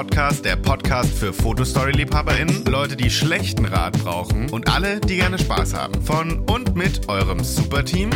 [0.00, 5.74] Podcast, der Podcast für Fotostory-LiebhaberInnen, Leute, die schlechten Rat brauchen und alle, die gerne Spaß
[5.74, 5.92] haben.
[6.00, 8.08] Von und mit eurem Superteam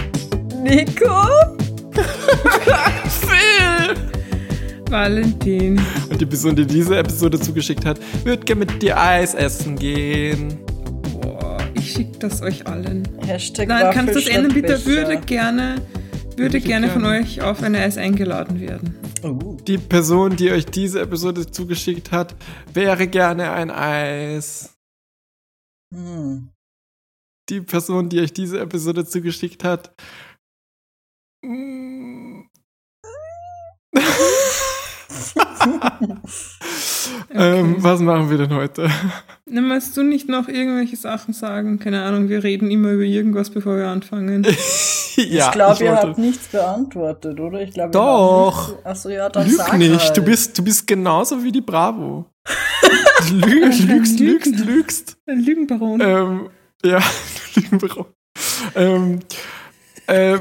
[0.62, 1.27] Nico?
[3.05, 3.95] Phil!
[4.88, 5.78] Valentin.
[6.09, 10.59] Und die Person, die diese Episode zugeschickt hat, wird gerne mit dir Eis essen gehen.
[11.20, 13.06] Boah, ich schicke das euch allen.
[13.27, 14.87] Hashtag Nein, kannst du das ändern bitte?
[14.87, 15.82] Würde gerne,
[16.38, 17.20] würde ich gerne von gerne.
[17.20, 18.97] euch auf eine Eis eingeladen werden.
[19.23, 19.56] Oh.
[19.66, 22.34] Die Person, die euch diese Episode zugeschickt hat,
[22.73, 24.75] wäre gerne ein Eis.
[25.95, 26.51] Hm.
[27.48, 29.95] Die Person, die euch diese Episode zugeschickt hat.
[37.30, 38.88] ähm, was machen wir denn heute?
[39.46, 41.78] Dann musst du nicht noch irgendwelche Sachen sagen?
[41.78, 44.42] Keine Ahnung, wir reden immer über irgendwas, bevor wir anfangen.
[45.16, 47.61] ja, ich glaube, ihr wollte- habt nichts beantwortet, oder?
[47.61, 48.84] Ich glaube, Doch.
[48.84, 50.16] Achso, ja, dann Lüg sag nicht, halt.
[50.16, 52.27] du bist, du bist genauso wie die Bravo.
[53.28, 55.17] Du lügst, lügst, lügst, lügst.
[55.27, 55.98] Ein Lügenbaron.
[56.02, 56.48] Ähm,
[56.84, 56.98] ja,
[57.55, 58.06] Lügenbüro.
[58.74, 59.20] ähm,
[60.06, 60.39] äh,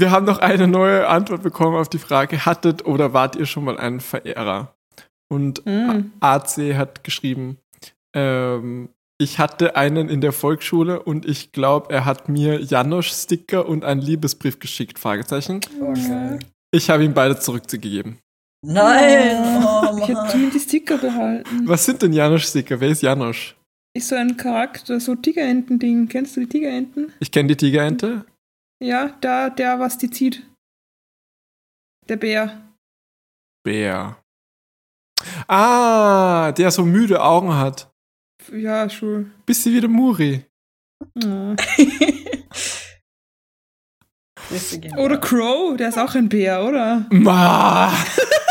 [0.00, 3.64] wir haben noch eine neue Antwort bekommen auf die Frage, hattet oder wart ihr schon
[3.64, 4.74] mal ein Verehrer?
[5.28, 6.12] Und Mm.
[6.20, 7.58] AC hat geschrieben,
[8.14, 8.88] ähm,
[9.18, 14.00] ich hatte einen in der Volksschule und ich glaube, er hat mir Janosch-Sticker und einen
[14.02, 15.60] Liebesbrief geschickt, Fragezeichen.
[15.80, 16.38] Geil.
[16.70, 18.18] Ich habe ihm beide zurückzugegeben.
[18.62, 19.62] Nein!
[19.64, 21.62] Oh, Ich die, die Sticker behalten.
[21.64, 22.78] Was sind denn Janosch-Sticker?
[22.80, 23.56] Wer ist Janosch?
[23.94, 26.08] Ist so ein Charakter, so Tigerenten-Ding.
[26.08, 27.12] Kennst du die Tigerenten?
[27.20, 28.24] Ich kenne die Tigerente.
[28.82, 30.46] Ja, da, der, was die zieht.
[32.08, 32.62] Der Bär.
[33.64, 34.22] Bär.
[35.48, 37.90] Ah, der so müde Augen hat.
[38.52, 39.32] Ja, schon.
[39.46, 40.44] Bisschen wie der Muri.
[44.48, 45.18] Grüße gehen Oder.
[45.18, 47.06] Crow, der ist auch ein Bär, oder?
[47.10, 47.92] Ma.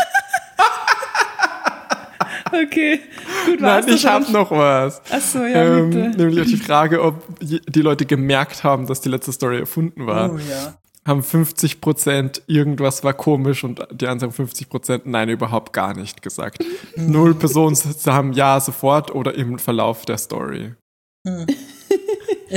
[2.64, 3.00] Okay,
[3.46, 4.32] gut, Nein, ich hab dann?
[4.32, 5.02] noch was.
[5.10, 6.16] Achso, ja, ähm, bitte.
[6.16, 10.32] nämlich auch die Frage, ob die Leute gemerkt haben, dass die letzte Story erfunden war.
[10.32, 10.76] Oh ja.
[11.06, 16.64] Haben 50% irgendwas war komisch und die anderen 50% nein, überhaupt gar nicht gesagt.
[16.96, 20.74] Null Personen haben ja sofort oder im Verlauf der Story.
[21.26, 21.44] Hm.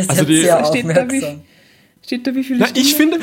[0.07, 1.41] Also die- sehr Steht da aufmerksam.
[2.05, 3.19] Steht da wie viele Na, ich finde,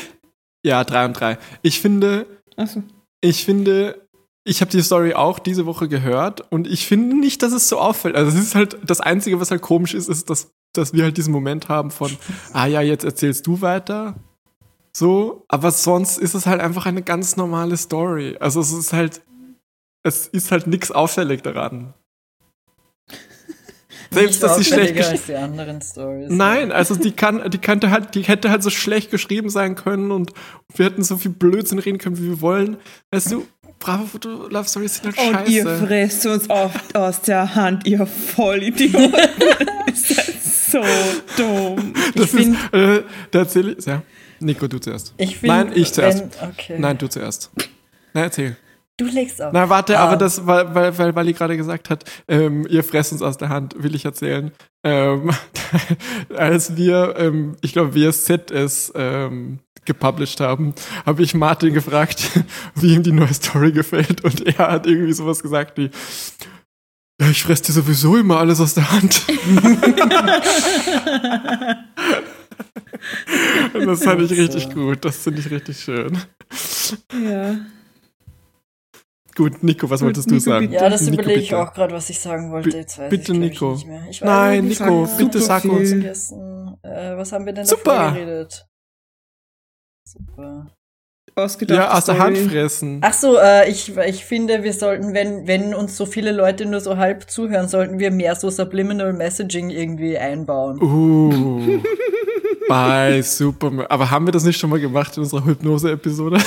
[0.64, 1.38] ja, drei und drei.
[1.62, 2.26] Ich finde,
[2.56, 2.82] Achso.
[3.20, 4.05] ich finde,
[4.46, 7.80] ich habe die Story auch diese Woche gehört und ich finde nicht, dass es so
[7.80, 8.14] auffällt.
[8.14, 11.16] Also es ist halt das Einzige, was halt komisch ist, ist, dass, dass wir halt
[11.16, 12.16] diesen Moment haben von,
[12.52, 14.14] ah ja, jetzt erzählst du weiter.
[14.96, 18.36] So, aber sonst ist es halt einfach eine ganz normale Story.
[18.38, 19.20] Also es ist halt,
[20.04, 21.94] es ist halt nichts auffällig daran.
[24.12, 26.28] Selbst, dass sie schlecht als die anderen Stories.
[26.30, 30.12] Nein, also die kann, die könnte halt, die hätte halt so schlecht geschrieben sein können
[30.12, 30.32] und
[30.74, 32.76] wir hätten so viel Blödsinn reden können, wie wir wollen.
[33.10, 33.44] Weißt du,
[33.78, 38.06] bravo Foto Love Stories sind halt Und ihr fresst uns oft aus der Hand, ihr
[38.06, 39.12] Vollidioten.
[39.92, 40.82] ist das so
[41.36, 41.92] dumm.
[42.14, 44.02] Das ich ist, äh, da erzähle ich, ja.
[44.40, 45.14] Nico, du zuerst.
[45.16, 46.20] Ich find, Nein, ich zuerst.
[46.40, 46.76] Wenn, okay.
[46.78, 47.50] Nein, du zuerst.
[48.12, 48.56] Nein, erzähl.
[48.98, 49.52] Du legst auf.
[49.52, 50.04] Na, warte, Ah.
[50.04, 53.50] aber das, weil, weil, weil Wally gerade gesagt hat, ähm, ihr fresst uns aus der
[53.50, 54.52] Hand, will ich erzählen.
[54.84, 55.30] Ähm,
[56.36, 60.74] als wir, ähm, ich glaube, wir Z es ähm, gepublished haben,
[61.04, 62.30] habe ich Martin gefragt,
[62.74, 65.90] wie ihm die neue Story gefällt und er hat irgendwie sowas gesagt wie,
[67.20, 69.22] ja, ich fress dir sowieso immer alles aus der Hand.
[73.72, 76.18] das fand ich richtig gut, das finde ich richtig schön.
[77.24, 77.56] Ja.
[79.36, 80.68] Gut, Nico, was Gut, wolltest du Nico, sagen?
[80.70, 80.82] bitte.
[80.82, 81.60] ja, das Nico, überlege ich bitte.
[81.60, 82.74] auch gerade, was ich sagen wollte.
[82.76, 83.72] Jetzt weiß bitte, ich, Nico.
[83.74, 84.06] Ich nicht mehr.
[84.08, 84.66] Ich Nein.
[84.66, 85.92] Nico, bitte sag uns.
[85.92, 88.12] Äh, was haben wir denn Super.
[88.12, 88.66] geredet?
[90.16, 90.66] Super.
[91.34, 91.78] Ausgedacht.
[91.78, 93.00] Ja, aus der Hand fressen.
[93.02, 96.80] Ach so, äh, ich, ich finde, wir sollten, wenn, wenn uns so viele Leute nur
[96.80, 100.80] so halb zuhören, sollten wir mehr so Subliminal Messaging irgendwie einbauen.
[100.80, 101.82] Uh.
[102.68, 103.86] Bei Superman.
[103.88, 106.38] Aber haben wir das nicht schon mal gemacht in unserer Hypnose-Episode?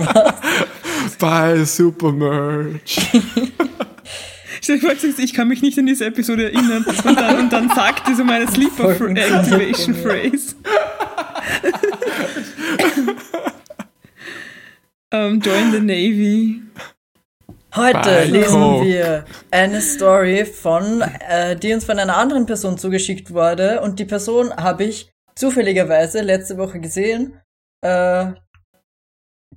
[1.18, 2.98] Bei Supermerch.
[5.18, 6.84] Ich kann mich nicht an diese Episode erinnern.
[6.84, 10.30] Und dann, und dann sagt die so meine Sleeper Voll Activation funktioniert.
[10.32, 10.54] Phrase.
[15.12, 16.62] Um, join the Navy.
[17.74, 18.84] Heute Bei lesen Coke.
[18.84, 23.80] wir eine Story von, äh, die uns von einer anderen Person zugeschickt wurde.
[23.80, 27.40] Und die Person habe ich zufälligerweise letzte Woche gesehen.
[27.82, 28.32] Äh,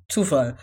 [0.08, 0.56] Zufall.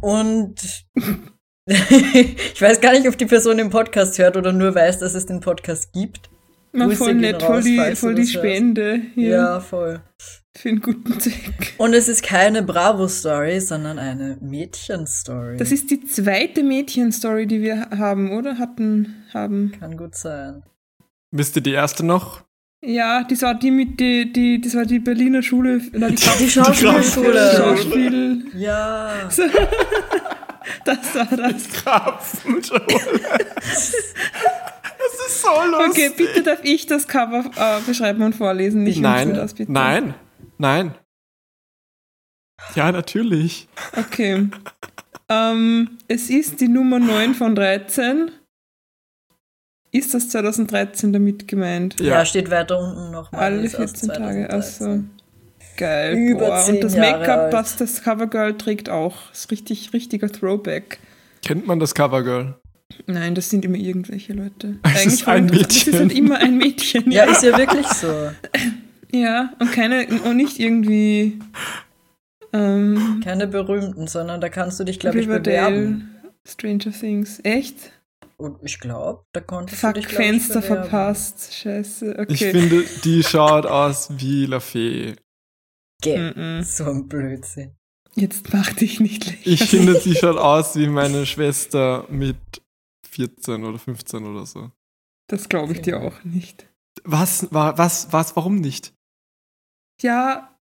[0.00, 0.86] Und
[1.66, 5.26] ich weiß gar nicht, ob die Person den Podcast hört oder nur weiß, dass es
[5.26, 6.30] den Podcast gibt.
[6.72, 8.26] Grüße voll nett, voll die, voll die.
[8.26, 9.00] Spende.
[9.14, 9.60] Ja, Hier.
[9.60, 10.00] voll.
[10.56, 11.74] Für einen guten Zweck.
[11.78, 15.56] Und es ist keine Bravo-Story, sondern eine Mädchen-Story.
[15.58, 18.58] Das ist die zweite Mädchen-Story, die wir haben, oder?
[18.58, 19.72] Hatten, haben.
[19.78, 20.62] Kann gut sein.
[21.30, 22.42] Wisst ihr die erste noch?
[22.82, 26.48] Ja, das war die mit die, die das war die Berliner Schule, oder die, Die
[26.50, 27.56] Schauspielschule.
[27.56, 28.44] Schauspiel.
[28.56, 29.28] Ja.
[30.84, 31.68] Das war das.
[31.68, 32.82] Krapfenschule.
[33.60, 35.90] das ist so lustig.
[35.90, 38.82] Okay, bitte darf ich das Cover äh, beschreiben und vorlesen.
[38.82, 39.70] Nicht Nein, das, bitte.
[39.70, 40.14] nein,
[40.58, 40.94] nein.
[42.74, 43.68] Ja, natürlich.
[43.96, 44.48] Okay.
[45.28, 48.30] ähm, es ist die Nummer 9 von 13.
[49.92, 52.00] Ist das 2013 damit gemeint?
[52.00, 52.06] ja.
[52.06, 52.26] Ja.
[52.26, 53.40] steht weiter unten nochmal.
[53.40, 54.48] Alle ist aus 14 Tage.
[54.48, 54.50] 2013.
[54.50, 55.04] Also
[55.76, 56.14] geil.
[56.16, 56.68] Über Boah.
[56.68, 59.30] Und das Make-up, was das Covergirl trägt, auch.
[59.32, 60.98] Ist richtig, richtiger Throwback.
[61.44, 62.58] Kennt man das Covergirl?
[63.06, 64.78] Nein, das sind immer irgendwelche Leute.
[64.82, 65.70] Es ist ein voll interessant.
[65.70, 65.98] Es ist Mädchen.
[66.08, 67.10] halt immer ein Mädchen.
[67.10, 68.30] Ja, ist ja wirklich so.
[69.12, 71.38] Ja, und keine, und nicht irgendwie
[72.56, 76.10] ähm, Keine berühmten, sondern da kannst du dich, glaube ich, bewerben.
[76.46, 77.40] Stranger Things.
[77.42, 77.92] Echt?
[78.36, 80.88] Und ich glaube, da konntest Fuck, du dich, ich, Fenster bewerben.
[80.88, 81.54] verpasst.
[81.54, 82.32] Scheiße, okay.
[82.32, 85.16] Ich finde, die schaut aus wie La Fee.
[86.02, 86.16] Geh.
[86.18, 86.62] Mm-mm.
[86.62, 87.74] So ein Blödsinn.
[88.14, 89.60] Jetzt mach dich nicht lächerlich.
[89.60, 92.36] Ich finde, sie schaut aus wie meine Schwester mit
[93.10, 94.70] 14 oder 15 oder so.
[95.28, 96.66] Das glaube ich dir auch nicht.
[97.04, 98.94] Was, war, was, was, warum nicht?
[100.02, 100.56] Ja,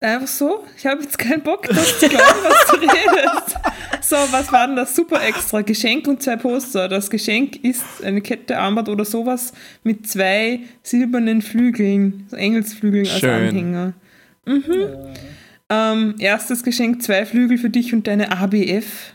[0.00, 0.64] einfach so.
[0.76, 3.56] Ich habe jetzt keinen Bock, das zu glauben, was du redest.
[4.02, 5.62] So, was war denn das super extra?
[5.62, 6.88] Geschenk und zwei Poster.
[6.88, 9.52] Das Geschenk ist eine Kette, Armband oder sowas
[9.84, 13.30] mit zwei silbernen Flügeln, so Engelsflügeln als Schön.
[13.30, 13.92] Anhänger.
[14.46, 15.14] Mhm.
[15.68, 19.14] Ähm, erstes Geschenk, zwei Flügel für dich und deine ABF.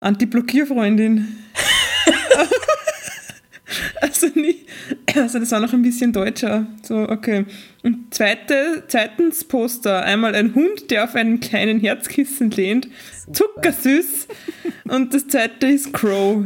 [0.00, 1.38] Anti-Blockierfreundin.
[4.00, 4.66] also nicht,
[5.14, 6.66] also das war noch ein bisschen deutscher.
[6.82, 7.46] So, okay.
[7.82, 10.02] Und zweite, zweitens Poster.
[10.02, 12.88] Einmal ein Hund, der auf einen kleinen Herzkissen lehnt.
[13.32, 14.28] Zuckersüß.
[14.88, 16.44] Und das zweite ist Crow.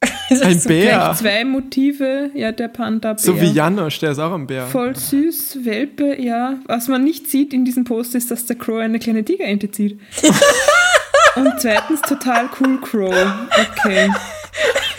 [0.00, 1.14] Ein Gleich Bär.
[1.18, 2.30] zwei Motive.
[2.34, 3.18] Ja, der Panda-Bär.
[3.18, 4.66] So wie Janosch, der ist auch ein Bär.
[4.66, 6.58] Voll süß, Welpe, ja.
[6.66, 9.98] Was man nicht sieht in diesem Poster ist, dass der Crow eine kleine Tigerente zieht.
[11.36, 13.14] Und zweitens total cool Crow.
[13.50, 14.10] Okay.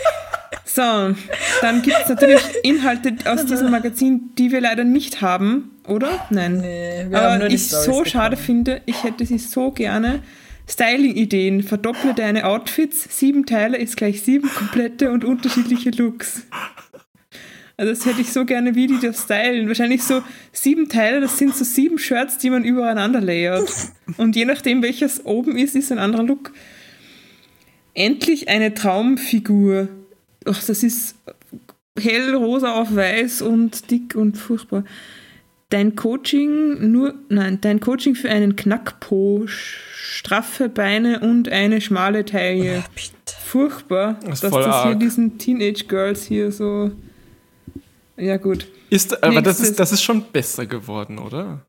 [0.72, 1.16] So,
[1.62, 6.26] dann gibt es natürlich Inhalte aus diesem Magazin, die wir leider nicht haben, oder?
[6.30, 6.58] Nein.
[6.58, 8.46] Nee, wir haben Aber nur die ich Storys so schade bekommen.
[8.46, 10.22] finde, ich hätte sie so gerne.
[10.68, 16.42] Styling-Ideen, verdopple deine Outfits, sieben Teile ist gleich sieben komplette und unterschiedliche Looks.
[17.76, 19.66] Also das hätte ich so gerne, wie die das stylen.
[19.66, 20.22] Wahrscheinlich so
[20.52, 23.68] sieben Teile, das sind so sieben Shirts, die man übereinander layert.
[24.18, 26.52] Und je nachdem, welches oben ist, ist ein anderer Look.
[27.94, 29.88] Endlich eine Traumfigur.
[30.46, 31.16] Ach, das ist
[31.98, 34.84] hellrosa auf weiß und dick und furchtbar.
[35.68, 42.82] Dein Coaching nur, nein, dein Coaching für einen Knackpo, straffe Beine und eine schmale Taille.
[42.94, 43.10] Bitte.
[43.44, 45.00] Furchtbar, Das ist dass das hier arg.
[45.00, 46.90] diesen Teenage Girls hier so.
[48.16, 48.66] Ja, gut.
[48.90, 51.66] Ist, aber das ist, das ist schon besser geworden, oder?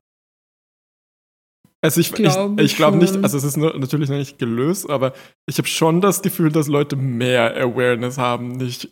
[1.84, 4.88] Also ich, Glaube ich, ich glaube nicht, also es ist nur, natürlich noch nicht gelöst,
[4.88, 5.12] aber
[5.46, 8.88] ich habe schon das Gefühl, dass Leute mehr Awareness haben, nicht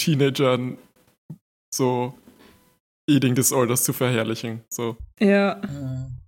[0.00, 0.78] Teenagern
[1.74, 2.14] so
[3.10, 4.62] Eating Disorders zu verherrlichen.
[4.70, 4.96] So.
[5.20, 6.18] Ja, Hm.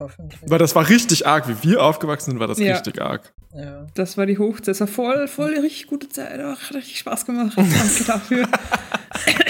[0.00, 0.40] Hoffentlich.
[0.46, 2.74] Weil das war richtig arg, wie wir aufgewachsen sind, war das Ja.
[2.74, 3.32] richtig arg.
[3.52, 3.84] Ja.
[3.94, 4.68] das war die Hochzeit.
[4.68, 6.38] Das war voll, voll eine richtig gute Zeit.
[6.40, 7.52] Ach, hat richtig Spaß gemacht.
[7.56, 8.48] Danke dafür.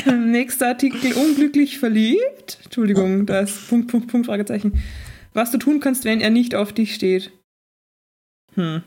[0.07, 1.13] Nächster Artikel.
[1.13, 2.61] Unglücklich verliebt.
[2.65, 4.83] Entschuldigung, da ist Punkt, Punkt, Punkt, Fragezeichen.
[5.35, 7.31] Was du tun kannst, wenn er nicht auf dich steht.
[8.55, 8.83] Hm.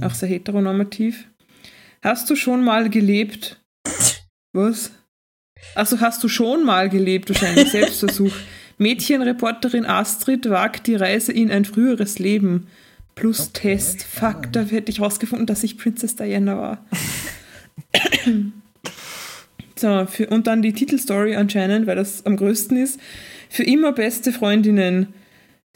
[0.00, 1.28] Auch sehr heteronormativ.
[2.02, 3.60] Hast du schon mal gelebt?
[4.52, 4.90] Was?
[5.74, 7.68] Achso, hast du schon mal gelebt, wahrscheinlich.
[7.70, 8.32] Selbstversuch.
[8.78, 12.66] Mädchenreporterin Astrid wagt die Reise in ein früheres Leben.
[13.14, 14.02] Plus Okay, Test.
[14.02, 16.86] Fuck, da hätte ich rausgefunden, dass ich Princess Diana war.
[19.76, 22.98] so, für, und dann die Titelstory anscheinend, weil das am größten ist.
[23.48, 25.08] Für immer beste Freundinnen.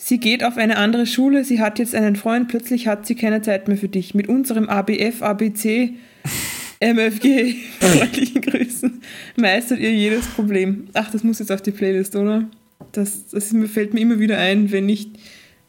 [0.01, 3.41] Sie geht auf eine andere Schule, sie hat jetzt einen Freund, plötzlich hat sie keine
[3.43, 4.15] Zeit mehr für dich.
[4.15, 5.95] Mit unserem ABF, ABC,
[6.81, 9.01] MFG, freundlichen Grüßen,
[9.37, 10.89] meistert ihr jedes Problem.
[10.93, 12.49] Ach, das muss jetzt auf die Playlist, oder?
[12.93, 15.09] Das, das fällt mir immer wieder ein, wenn ich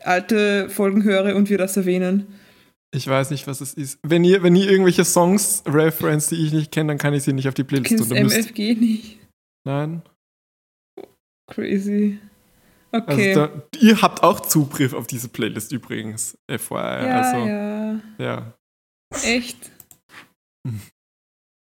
[0.04, 2.28] alte Folgen höre und wir das erwähnen.
[2.94, 4.00] Ich weiß nicht, was es ist.
[4.04, 7.34] Wenn ihr, wenn ihr irgendwelche Songs reference, die ich nicht kenne, dann kann ich sie
[7.34, 8.24] nicht auf die Playlist tun.
[8.24, 9.20] Müsst- MFG nicht.
[9.66, 10.02] Nein.
[11.50, 12.20] Crazy.
[12.92, 13.30] Okay.
[13.36, 16.76] Also da, ihr habt auch Zugriff auf diese Playlist übrigens, FYI.
[16.76, 18.00] ja, also, ja.
[18.18, 18.54] ja.
[19.24, 19.72] Echt?
[20.66, 20.82] Hm.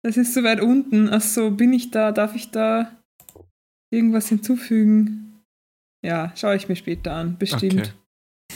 [0.04, 1.08] Das ist so weit unten.
[1.08, 2.10] Ach so, bin ich da?
[2.10, 2.90] Darf ich da
[3.92, 5.42] irgendwas hinzufügen?
[6.04, 7.94] Ja, schaue ich mir später an, bestimmt.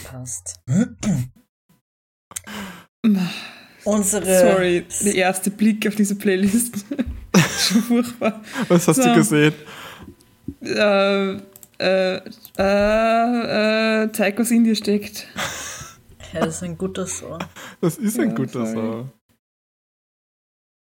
[0.04, 0.61] Passt.
[3.85, 4.40] Unsere.
[4.40, 6.85] Sorry, der erste Blick auf diese Playlist.
[7.37, 8.42] Schon furchtbar.
[8.68, 9.04] Was hast So.
[9.04, 9.54] du gesehen?
[10.62, 11.37] Äh,
[11.78, 12.20] äh,
[12.58, 15.26] äh, äh, zeig, was in dir steckt.
[16.32, 17.38] Ja, das ist ein guter Song.
[17.80, 18.66] Das ist ein Ja, guter.
[18.66, 19.12] Song.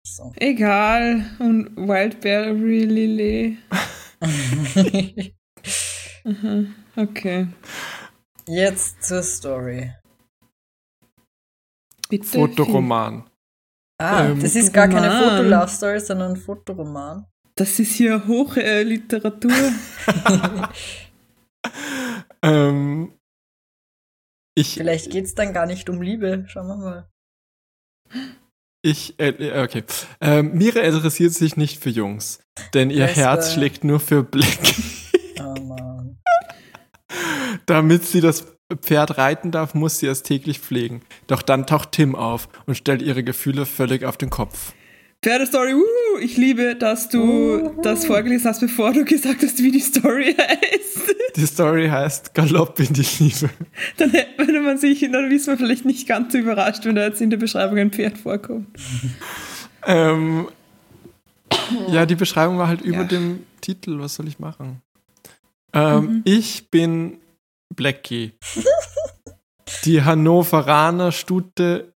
[0.07, 0.31] So.
[0.37, 1.25] Egal.
[1.39, 3.57] Und Wildberry Lily.
[6.25, 6.63] Aha,
[6.95, 7.47] okay.
[8.47, 9.91] Jetzt zur Story.
[12.09, 12.25] Bitte.
[12.27, 13.23] Fotoroman.
[13.97, 15.09] Ah, Ähm, das ist gar keine.
[15.11, 17.25] Fotolove-Story, sondern ein Fotoroman.
[17.55, 18.83] Das ist hier hohe äh.
[22.45, 23.13] Ähm,
[24.55, 26.43] ich, Vielleicht geht's dann gar nicht um Liebe.
[26.47, 27.09] Schauen wir mal.
[28.83, 29.83] ich, äh, äh, okay.
[30.21, 32.39] Ähm, Mira interessiert sich nicht für Jungs,
[32.73, 34.59] denn ihr Das, Herz schlägt nur für Black.
[35.39, 36.19] Oh Mann.
[37.65, 38.45] Damit sie das
[38.81, 41.01] Pferd reiten darf, muss sie es täglich pflegen.
[41.27, 44.73] Doch dann taucht Tim auf und stellt ihre Gefühle völlig auf den Kopf.
[45.23, 49.79] Pferdestory, uh, ich liebe, dass du das vorgelesen hast, bevor du gesagt hast, wie die
[49.79, 51.02] Story heißt.
[51.35, 53.49] Die Story heißt Galopp in die Liebe.
[53.97, 57.21] Dann hätte man sich, dann ist man vielleicht nicht ganz so überrascht, wenn da jetzt
[57.21, 58.67] in der Beschreibung ein Pferd vorkommt.
[59.85, 60.47] Ähm,
[61.89, 63.03] ja, die Beschreibung war halt über Ja.
[63.05, 63.99] dem Titel.
[63.99, 64.81] Was soll ich machen?
[65.73, 67.17] Ähm, Ich bin
[67.75, 68.33] Blackie.
[69.85, 71.92] Die Hannoveraner Stute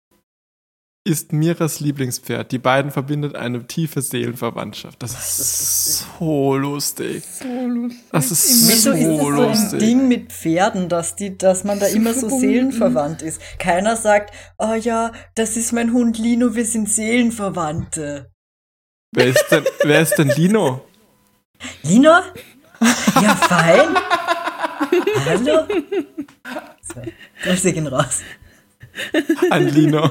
[1.08, 2.52] ist Miras Lieblingspferd.
[2.52, 5.02] Die beiden verbindet eine tiefe Seelenverwandtschaft.
[5.04, 7.24] Das ist so lustig.
[7.24, 8.04] So lustig.
[8.12, 9.80] Das ist Wieso ist So das so ein lustig.
[9.80, 13.40] Ding mit Pferden, dass, die, dass man da So immer so seelenverwandt ist?
[13.60, 18.32] Keiner sagt, oh ja, das ist mein Hund Lino, wir sind Seelenverwandte.
[19.12, 20.82] Wer ist denn, wer ist denn Lino?
[21.84, 22.20] Lino?
[23.22, 23.96] Ja, fein.
[25.26, 25.68] Hallo?
[26.82, 27.02] So,
[27.44, 28.22] Grüße gehen raus.
[29.52, 30.10] An Lino.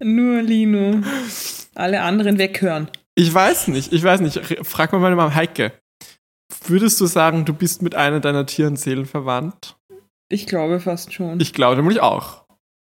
[0.00, 1.00] Nur Lino.
[1.74, 2.88] Alle anderen weghören.
[3.14, 4.40] Ich weiß nicht, ich weiß nicht.
[4.66, 5.72] Frag mal meine Mama Heike.
[6.66, 9.76] Würdest du sagen, du bist mit einer deiner Tieren Seelen verwandt?
[10.28, 11.40] Ich glaube fast schon.
[11.40, 12.44] Ich glaube nämlich auch.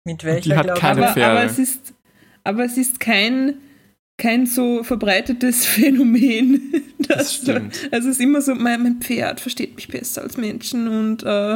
[0.05, 1.39] Mit die welcher hat glaubst keine aber, Pferde.
[1.39, 1.93] aber es ist,
[2.43, 3.55] aber es ist kein,
[4.17, 6.73] kein so verbreitetes Phänomen.
[7.09, 7.89] Das dass- stimmt.
[7.91, 11.55] Also es ist immer so, mein, mein Pferd versteht mich besser als Menschen und äh,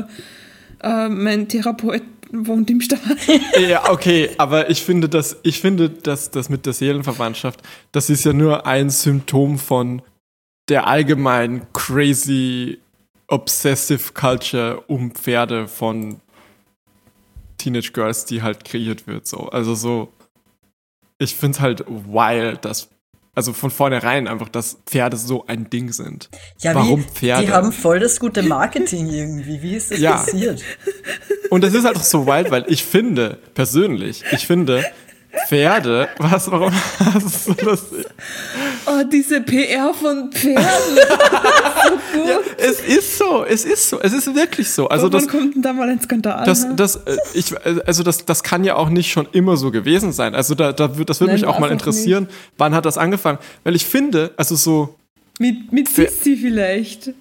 [0.81, 2.01] äh, mein Therapeut
[2.33, 2.99] wohnt im Stall.
[3.59, 7.61] Ja, okay, aber ich finde, dass, ich finde, dass das mit der Seelenverwandtschaft,
[7.91, 10.01] das ist ja nur ein Symptom von
[10.69, 12.79] der allgemeinen crazy
[13.27, 16.21] obsessive Culture um Pferde von
[17.57, 19.27] Teenage Girls, die halt kreiert wird.
[19.27, 19.49] So.
[19.49, 20.11] Also so,
[21.17, 22.89] ich finde es halt wild, dass,
[23.35, 26.29] also von vornherein einfach, dass Pferde so ein Ding sind.
[26.59, 27.45] Ja, Warum wie, Pferde?
[27.47, 29.61] Die haben voll das gute Marketing irgendwie.
[29.61, 30.11] Wie ist das Ja.
[30.13, 30.61] passiert?
[31.49, 34.83] Und das ist halt auch so wild, weil ich finde, persönlich, ich finde,
[35.47, 36.71] Pferde, was, warum,
[37.13, 38.05] das ist so lustig.
[38.85, 40.61] Oh, diese PR von Pferden.
[42.57, 44.87] Es ist so, es ist so, es ist wirklich so.
[44.87, 46.45] Also Also das, Wann kommt denn da mal ein Skandal?
[46.45, 46.75] das, ne?
[46.75, 47.53] das, äh, ich,
[47.85, 50.35] also das, das kann ja auch nicht schon immer so gewesen sein.
[50.35, 53.39] Also da, da, wür- das würde mich auch mal interessieren, wann hat das angefangen?
[53.63, 54.95] Weil ich finde, also so,
[55.39, 57.11] Mit, mit Sissi vielleicht.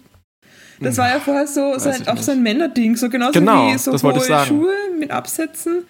[0.81, 2.25] Das war ja vorher so, so ein, auch nicht.
[2.25, 4.49] so ein Männerding, so genauso Genau, wie so hohe ich sagen.
[4.49, 5.85] Schuhe mit Absätzen.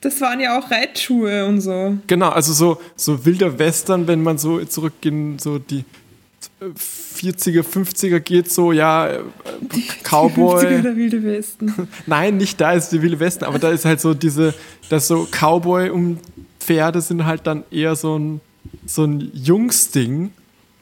[0.00, 1.98] Das waren ja auch Reitschuhe und so.
[2.06, 5.84] genau, also so, so wilder Western, wenn man so zurück in so die
[6.60, 9.20] 40er, 50er geht, so, ja, äh,
[9.60, 10.64] Die Cowboy.
[10.66, 11.88] 50er der Wilde Westen.
[12.06, 14.54] Nein, nicht da ist die Wilde Westen, aber da ist halt so diese,
[14.88, 16.18] das so Cowboy und
[16.60, 18.40] Pferde sind halt dann eher so ein,
[18.86, 20.32] so ein Jungsding.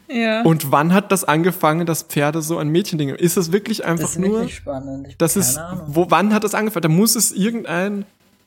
[0.09, 0.43] Ja.
[0.43, 3.11] Und wann hat das angefangen, dass Pferde so ein Mädchending?
[3.11, 5.09] Ist das wirklich Das einfach ist nur, wirklich spannend.
[5.09, 5.85] Ich das keine ist, Ahnung.
[5.89, 6.83] wo, wann hat das angefangen?
[6.83, 8.05] Da muss es irgendein,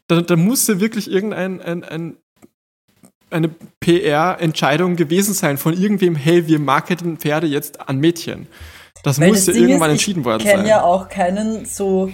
[0.08, 2.16] da, da muss ja wirklich irgendein, ein, ein,
[3.32, 8.48] eine PR-Entscheidung gewesen sein von irgendwem, hey, wir marketen Pferde jetzt an Mädchen.
[9.04, 10.68] Das Weil muss das ja Ding irgendwann ist, entschieden worden Ich kenne sein.
[10.70, 12.12] ja auch keinen so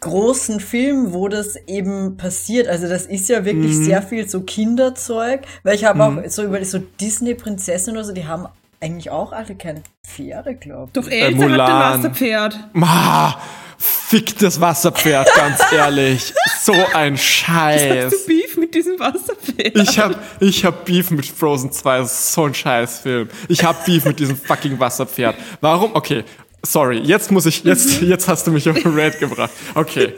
[0.00, 2.68] großen Film, wo das eben passiert.
[2.68, 3.84] Also das ist ja wirklich Mhm.
[3.84, 8.26] sehr viel so Kinderzeug, weil ich habe auch so über so Disney-Prinzessinnen oder so, die
[8.26, 8.46] haben
[8.80, 11.02] eigentlich auch alle keine Pferde, glaube ich.
[11.02, 11.60] Doch Elsa hat Äh, Mulan.
[11.60, 12.58] ein Wasserpferd.
[12.74, 13.40] Ma,
[13.78, 16.34] fick das Wasserpferd, ganz ehrlich.
[16.60, 18.10] So ein Hast Scheiß.
[18.10, 18.43] du Beef
[18.74, 19.76] mit diesem Wasserpferd?
[19.76, 23.28] Ich hab, ich hab Beef mit Frozen 2, das ist so ein Scheißfilm.
[23.48, 25.36] Ich hab Beef mit diesem fucking Wasserpferd.
[25.60, 25.94] Warum?
[25.94, 26.24] Okay,
[26.64, 29.50] sorry, jetzt muss ich, jetzt, jetzt hast du mich auf den Red gebracht.
[29.74, 30.14] Okay.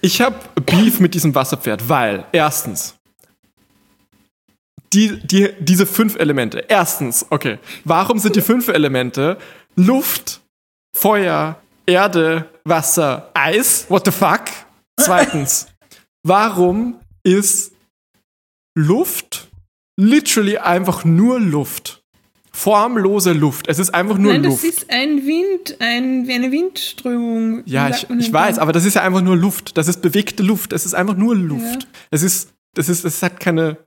[0.00, 2.94] Ich hab Beef mit diesem Wasserpferd, weil, erstens,
[4.92, 6.64] die, die, diese fünf Elemente.
[6.68, 9.38] Erstens, okay, warum sind die fünf Elemente
[9.76, 10.40] Luft,
[10.94, 13.86] Feuer, Erde, Wasser, Eis?
[13.88, 14.42] What the fuck?
[14.98, 15.68] Zweitens,
[16.22, 17.72] warum ist
[18.74, 19.48] Luft
[19.98, 22.02] literally einfach nur Luft?
[22.54, 23.66] Formlose Luft.
[23.68, 24.62] Es ist einfach nur Nein, Luft.
[24.62, 27.62] das ist ein Wind, ein, wie eine Windströmung.
[27.64, 29.78] Ja, ich, ich weiß, aber das ist ja einfach nur Luft.
[29.78, 30.72] Das ist bewegte Luft.
[30.74, 31.82] Es ist einfach nur Luft.
[31.84, 31.88] Ja.
[32.10, 33.78] Es ist, das ist, es hat keine,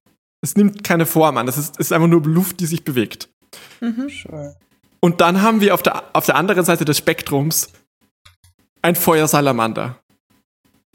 [0.41, 1.47] es nimmt keine Form an.
[1.47, 3.29] Es ist, es ist einfach nur Luft, die sich bewegt.
[3.79, 4.55] Sure.
[4.99, 7.69] Und dann haben wir auf der, auf der anderen Seite des Spektrums
[8.81, 9.99] ein Feuersalamander.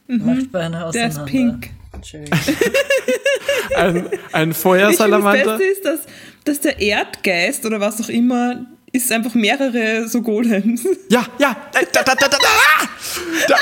[0.09, 0.73] Macht Beine Mhm.
[0.81, 1.21] Der auseinander.
[1.23, 1.71] ist pink.
[2.01, 2.39] Entschuldigung.
[3.77, 5.59] Ein, ein Ich finde, das Feuersalamander.
[5.59, 6.01] Beste ist, dass,
[6.45, 10.85] dass der Erdgeist oder was auch immer ist einfach mehrere so Golems.
[11.09, 11.57] Ja, ja.
[11.75, 12.49] äh, Da, da, da, da, da.
[13.49, 13.57] da.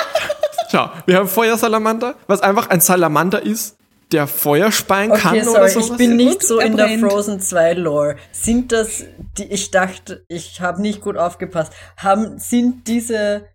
[0.71, 3.76] Schau, wir haben Feuersalamander, was einfach ein Salamander ist,
[4.12, 5.92] der Feuer speien kann Okay, oder sorry, so.
[5.92, 6.99] ich bin nicht so er in der.
[6.99, 8.16] Frozen 2 Lore.
[8.33, 9.04] Sind das
[9.37, 11.73] die ich dachte, ich habe nicht gut aufgepasst.
[11.97, 13.49] Haben sind diese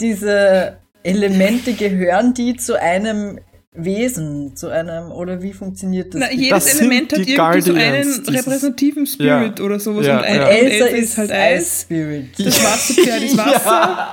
[0.00, 3.40] diese Elemente gehören die zu einem
[3.84, 6.20] Wesen, zu einem oder wie funktioniert das?
[6.20, 9.64] Na, jedes Das Element hat irgendwie so Guardians, einen dieses- repräsentativen Spirit Ja.
[9.64, 10.06] oder sowas.
[10.06, 10.42] Ja, und ein, ja.
[10.46, 11.82] und Elsa Elsa ist halt Eis.
[11.82, 12.26] Spirit.
[12.38, 14.08] Das Wasserpferd ist Wasser.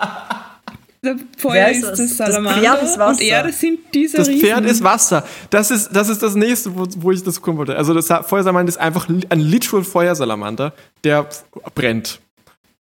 [1.04, 2.18] Der Feuer Wer ist ist das, das?
[2.18, 2.62] Das Salamander.
[2.62, 3.12] Pferd ist Wasser.
[3.12, 4.42] Und Erde sind diese Das Riesen.
[4.48, 5.24] Pferd ist Wasser.
[5.52, 7.76] Das ist das, ist das nächste, wo, wo ich das kommen wollte.
[7.76, 11.28] Also das Sa- Feuersalamander ist einfach ein literal Feuersalamander, der
[11.76, 12.20] brennt.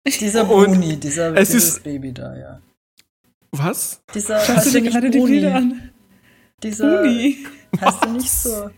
[0.06, 2.60] Dieser Und Bruni, dieser es dieses ist- Baby da, ja.
[3.52, 4.00] Was?
[4.14, 5.90] Dieser Schaust du dir gerade die Bilder an?
[6.62, 7.38] Dieser Bruni.
[7.80, 8.70] heißt der nicht so.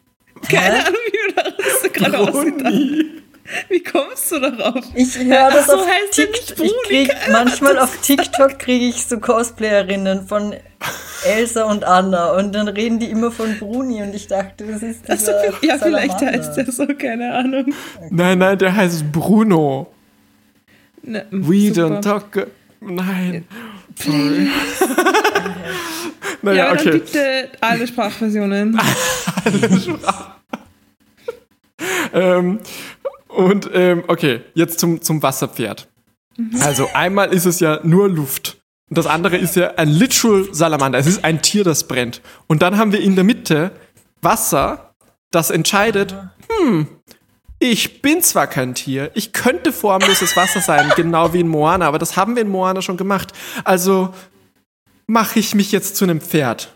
[0.50, 0.80] Keine Hä?
[0.80, 1.34] Ahnung, wie du
[1.82, 2.74] da gerade ausgedacht
[3.68, 4.82] Wie kommst du darauf?
[4.94, 6.64] Ich höre das so, auf TikTok.
[6.64, 10.54] Ich krieg manchmal auf TikTok kriege ich so Cosplayerinnen von
[11.26, 15.04] Elsa und Anna und dann reden die immer von Bruni und ich dachte, das ist
[15.08, 16.38] Ach so, dieser ja, vielleicht Salamander.
[16.46, 17.74] heißt der so, keine Ahnung.
[18.10, 19.92] Nein, nein, der heißt Bruno.
[21.02, 21.80] Na, We super.
[21.98, 22.46] don't talk.
[22.80, 23.46] Nein.
[23.96, 24.48] Sorry.
[26.42, 26.98] naja, Ja, aber dann okay.
[26.98, 28.78] bitte alle Sprachversionen.
[32.12, 32.60] Ähm,
[33.28, 35.88] und ähm, okay, jetzt zum, zum Wasserpferd.
[36.60, 38.62] Also einmal ist es ja nur Luft.
[38.88, 40.98] Und das andere ist ja ein literal Salamander.
[40.98, 42.22] Es ist ein Tier, das brennt.
[42.46, 43.72] Und dann haben wir in der Mitte
[44.20, 44.94] Wasser,
[45.30, 46.14] das entscheidet,
[46.48, 46.86] hm,
[47.58, 51.98] ich bin zwar kein Tier, ich könnte formloses Wasser sein, genau wie in Moana, aber
[51.98, 53.32] das haben wir in Moana schon gemacht.
[53.64, 54.12] Also
[55.06, 56.72] mache ich mich jetzt zu einem Pferd.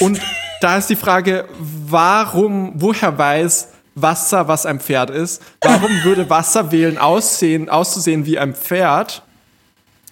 [0.00, 0.20] Und
[0.60, 5.42] da ist die Frage, warum, woher weiß Wasser, was ein Pferd ist?
[5.60, 9.22] Warum würde Wasser wählen aussehen, auszusehen wie ein Pferd?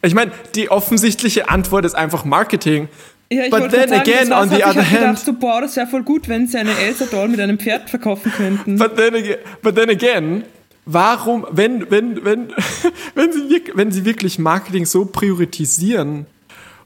[0.02, 2.88] Ich meine, die offensichtliche Antwort ist einfach Marketing.
[3.32, 5.76] Ja, ich But then sagen, again, das on the other gedacht, hand- so, boah, das
[5.76, 8.76] wäre voll gut, wenn sie eine Elsa-Doll mit einem Pferd verkaufen könnten.
[8.76, 10.44] But then again, but then again
[10.84, 12.48] warum, wenn, wenn, wenn,
[13.14, 16.26] wenn, sie wenn sie wirklich Marketing so priorisieren,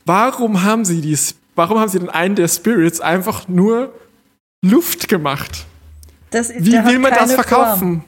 [0.05, 3.93] warum haben sie dies, warum haben sie den einen der Spirits einfach nur
[4.63, 5.67] Luft gemacht?
[6.31, 7.79] Das ist, Wie will man das verkaufen?
[7.79, 8.05] Form.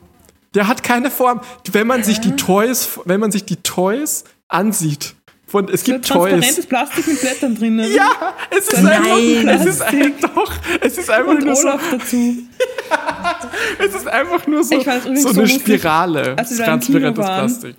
[0.54, 1.40] Der hat keine Form.
[1.70, 5.14] Wenn man sich die Toys, wenn man sich die Toys ansieht,
[5.48, 6.30] von, es So gibt Toys.
[6.30, 7.92] transparentes Plastik mit Blättern drinnen.
[7.94, 8.10] Ja,
[8.50, 9.48] es ist Nein.
[9.48, 12.34] einfach, es ist einfach, doch, es ist einfach Und nur so, Olaf dazu.
[13.78, 17.76] es ist einfach nur so, übrigens so so eine lustig, Spirale, als wir transparentes waren.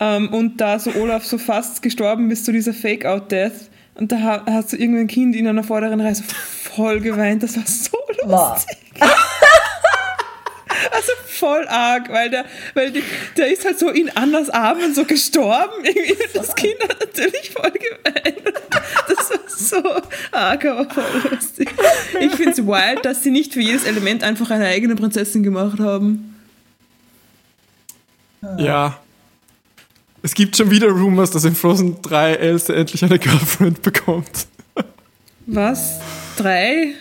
[0.00, 3.52] Ähm, und da so Olaf so fast gestorben ist, so dieser Fake-Out-Death.
[3.96, 6.24] Und da ha- hat so irgendein Kind in einer vorderen Reihe so
[6.74, 7.42] voll geweint.
[7.42, 8.78] Das war so lustig.
[10.92, 13.02] Also voll arg, weil der, weil die,
[13.36, 15.84] der ist halt so in Annas Armen so gestorben.
[15.84, 16.16] Irgendwie.
[16.32, 18.54] Das Kind hat natürlich voll geweint.
[19.08, 20.00] Das war so
[20.32, 21.70] arg, aber voll lustig.
[22.20, 25.78] Ich finde es wild, dass sie nicht für jedes Element einfach eine eigene Prinzessin gemacht
[25.80, 26.36] haben.
[28.58, 28.98] Ja.
[30.22, 34.46] Es gibt schon wieder Rumors, dass in Frozen 3 Elsa endlich eine Girlfriend bekommt.
[35.46, 36.00] Was?
[36.36, 36.94] Drei?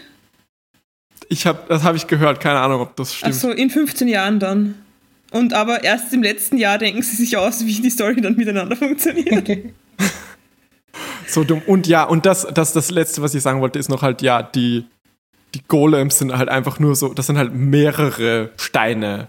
[1.27, 3.33] Ich hab, das habe ich gehört, keine Ahnung, ob das stimmt.
[3.33, 4.75] Achso, in 15 Jahren dann.
[5.31, 8.75] Und aber erst im letzten Jahr denken sie sich aus, wie die Story dann miteinander
[8.77, 9.49] funktioniert.
[11.27, 11.61] So dumm.
[11.67, 14.41] Und ja, und das, das, das Letzte, was ich sagen wollte, ist noch halt, ja,
[14.41, 14.87] die,
[15.53, 19.27] die Golems sind halt einfach nur so, das sind halt mehrere Steine.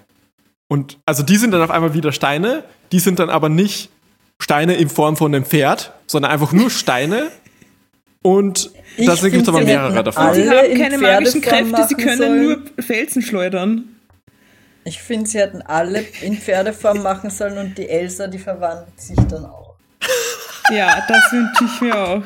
[0.67, 3.91] Und also die sind dann auf einmal wieder Steine, die sind dann aber nicht
[4.39, 7.31] Steine in Form von einem Pferd, sondern einfach nur Steine.
[8.23, 10.35] Und Ich da gibt es find, aber mehrere davon.
[10.35, 12.43] Sie haben in keine magischen Kräfte, sie können sollen.
[12.43, 13.97] nur Felsen schleudern.
[14.85, 19.17] Ich finde, sie hätten alle in Pferdeform machen sollen und die Elsa, die verwandelt sich
[19.29, 19.75] dann auch.
[20.71, 22.23] Ja, das wünsche ich mir auch.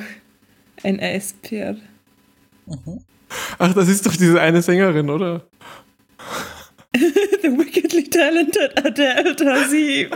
[0.82, 1.78] Ein Eispferd.
[3.58, 5.42] Ach, das ist doch diese eine Sängerin, oder?
[7.42, 10.10] The wickedly talented Adele Tazim.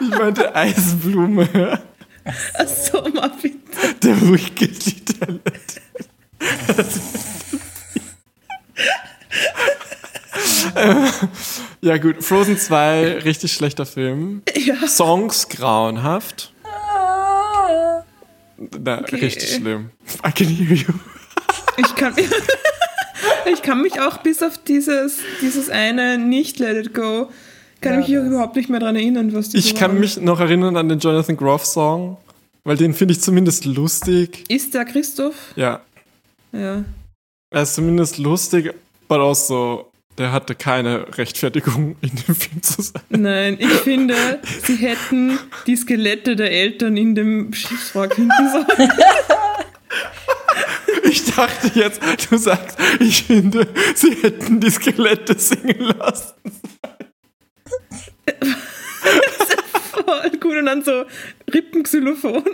[0.00, 1.80] Ich meinte Eisblume.
[2.58, 3.62] Ach so, Muffin.
[4.02, 5.42] Der Wicked Lieutenant.
[10.74, 11.10] Äh,
[11.82, 14.42] ja gut, Frozen 2, richtig schlechter Film.
[14.54, 14.86] Ja.
[14.88, 16.52] Songs grauenhaft.
[16.64, 18.02] Ah.
[18.78, 19.16] Na, Okay.
[19.16, 19.90] richtig schlimm.
[20.26, 20.94] I can hear you.
[21.76, 22.14] Ich kann,
[23.52, 27.30] ich kann mich auch bis auf dieses, dieses eine nicht Let It Go,
[27.80, 29.92] kann Ja, mich hier das- überhaupt nicht mehr dran erinnern, was die Ich so kann
[29.92, 30.00] waren.
[30.00, 32.16] mich noch erinnern an den Jonathan Groff Song,
[32.64, 34.44] weil den finde ich zumindest lustig.
[34.48, 35.34] Ist der Christoph?
[35.56, 35.80] Ja,
[36.52, 36.84] Ja.
[37.50, 38.72] er ist zumindest lustig,
[39.08, 43.02] aber auch so, der hatte keine Rechtfertigung in dem Film zu sein.
[43.10, 44.14] Nein, ich finde,
[44.64, 48.90] sie hätten die Skelette der Eltern in dem Schiffswrack hinten sollen.
[51.04, 56.32] Ich dachte jetzt, du sagst, ich finde, sie hätten die Skelette singen lassen.
[59.92, 60.56] Voll gut.
[60.56, 61.04] Und dann so
[61.52, 62.44] Rippenxylophon.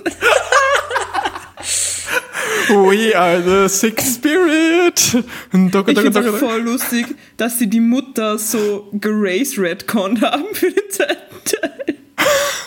[2.68, 5.24] We are the Sixth Spirit.
[5.52, 6.38] Doka, Ich doka, finde auch doka.
[6.38, 11.96] voll lustig, dass sie die Mutter so gerace redconnt haben für den zweiten Teil.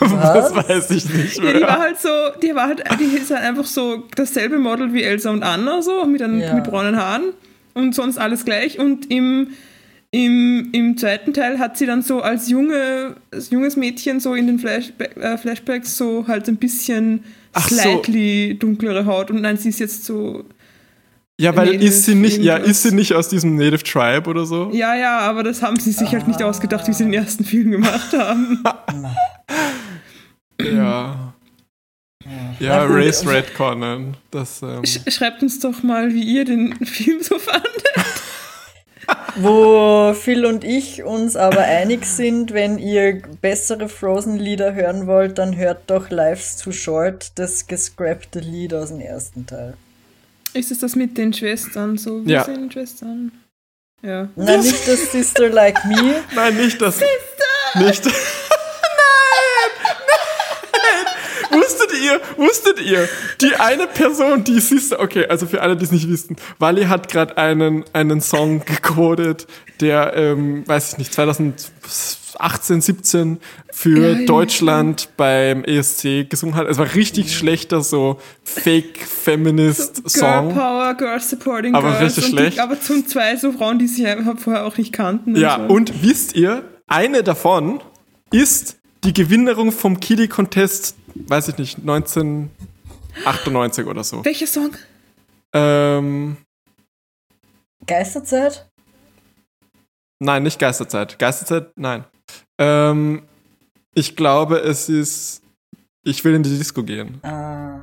[0.00, 1.78] Das weiß ich nicht Ja, die war mehr.
[1.78, 2.08] halt so,
[2.42, 6.04] die war halt, die ist halt einfach so dasselbe Model wie Elsa und Anna, so,
[6.06, 6.54] mit, einem, Ja.
[6.54, 7.32] mit braunen Haaren
[7.74, 8.78] und sonst alles gleich.
[8.78, 9.48] Und im,
[10.10, 14.46] im, im zweiten Teil hat sie dann so als, junge, als junges Mädchen so in
[14.46, 17.76] den Flashback, äh, Flashbacks so halt ein bisschen Ach so.
[17.76, 19.30] slightly dunklere Haut.
[19.30, 20.44] Und nein, sie ist jetzt so,
[21.40, 24.44] Ja, weil Native ist sie nicht, ja, ist sie nicht aus diesem Native Tribe oder
[24.46, 24.70] so?
[24.72, 27.72] ja, ja, aber das haben sie sich halt nicht ausgedacht, wie sie den ersten Film
[27.72, 28.62] gemacht haben.
[30.72, 31.34] Ja.
[32.58, 32.96] Ja, gut.
[32.96, 34.16] Race Redconnen.
[34.30, 37.84] Das, ähm, Sch schreibt uns doch mal, wie ihr den Film so fandet.
[39.36, 45.56] Wo Phil und ich uns aber einig sind, wenn ihr bessere Frozen-Lieder hören wollt, dann
[45.56, 49.74] hört doch Life's Too Short, das gescrappte Lied aus dem ersten Teil.
[50.54, 51.98] Ist es das mit den Schwestern?
[51.98, 52.44] So, wir Ja.
[52.44, 53.32] sind Schwestern.
[54.02, 54.28] Ja.
[54.36, 56.22] Nein, nicht das Sister Like Me.
[56.34, 57.00] Nein, nicht das.
[57.74, 58.04] Nicht.
[58.04, 58.12] nein!
[61.50, 61.60] Nein!
[61.60, 63.08] Wusstet ihr, wusstet ihr,
[63.40, 67.08] die eine Person, die Sister, okay, also für alle, die es nicht wissen, Wally hat
[67.10, 69.46] gerade einen, einen Song gecodet,
[69.80, 73.38] der, ähm, weiß ich nicht, 2018, 17
[73.72, 76.68] für Ja, ja, Deutschland beim ESC gesungen hat.
[76.68, 80.54] Es war richtig schlechter, so Fake Feminist Girl Song.
[80.54, 82.16] Power, Girl Supporting Aber Girls.
[82.16, 82.56] richtig und schlecht.
[82.56, 85.34] Die, aber zum zwei so Frauen, die sich einfach vorher auch nicht kannten.
[85.36, 85.74] Ja, so.
[85.74, 87.80] und wisst ihr, eine davon
[88.30, 94.24] ist die Gewinnerin vom Kiddie Contest, weiß ich nicht, 1998 oder so.
[94.24, 94.70] Welcher Song?
[95.52, 96.38] Ähm,
[97.86, 98.66] Geisterzeit?
[100.20, 101.18] nein, nicht Geisterzeit.
[101.18, 102.04] Geisterzeit, nein.
[102.58, 103.22] Ähm,
[103.94, 105.42] ich glaube, es ist
[106.06, 107.18] Ich will in die Disco gehen.
[107.22, 107.80] Ah.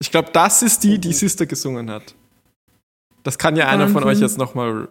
[0.00, 2.14] Ich glaube, das ist die, die Sister gesungen hat.
[3.22, 4.08] Das kann ja einer von Wahnsinn.
[4.08, 4.88] euch jetzt nochmal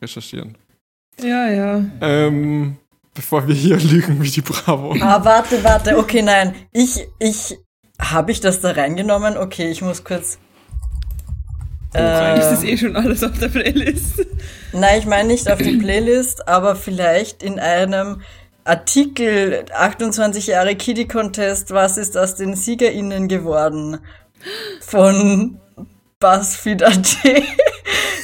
[0.00, 0.56] recherchieren.
[1.20, 1.84] Ja, ja.
[2.02, 2.76] Ähm,
[3.14, 4.94] bevor wir hier lügen wie die Bravo.
[5.00, 6.54] Ah, warte, warte, okay, nein.
[6.72, 7.58] Ich, ich,
[8.00, 9.36] habe ich das da reingenommen?
[9.36, 10.38] Okay, ich muss kurz.
[11.92, 14.26] Das Äh, ist eh schon alles auf der Playlist.
[14.72, 18.22] nein, ich meine nicht auf die Playlist, aber vielleicht in einem
[18.64, 23.98] Artikel 28 Jahre Kiddie Contest, was ist aus den SiegerInnen geworden?
[24.80, 25.60] Von
[26.22, 27.16] BuzzFeed.at.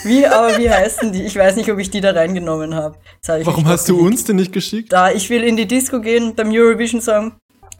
[0.04, 1.24] Wie, aber wie heißen die?
[1.24, 2.96] Ich weiß nicht, ob ich die da reingenommen habe.
[3.26, 4.92] Hab Warum hast du uns denn nicht geschickt?
[4.92, 7.32] Da Ich will in die Disco gehen, beim Eurovision Song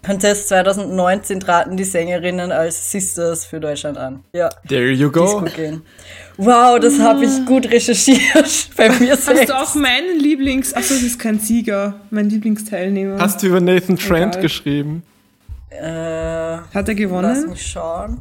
[0.05, 4.23] Contest 2019 traten die Sängerinnen als Sisters für Deutschland an.
[4.33, 5.47] Ja, There you Disco go.
[5.57, 5.83] gehen.
[6.37, 9.49] Wow, das habe ich gut recherchiert bei mir Hast selbst.
[9.49, 10.73] du auch meinen Lieblings...
[10.73, 11.95] Achso, das ist kein Sieger.
[12.11, 13.19] Mein Lieblingsteilnehmer.
[13.19, 14.43] Hast du über Nathan Trent Egal.
[14.43, 15.03] geschrieben?
[15.71, 17.51] Äh, Hat er lass gewonnen?
[17.51, 18.19] mich schauen.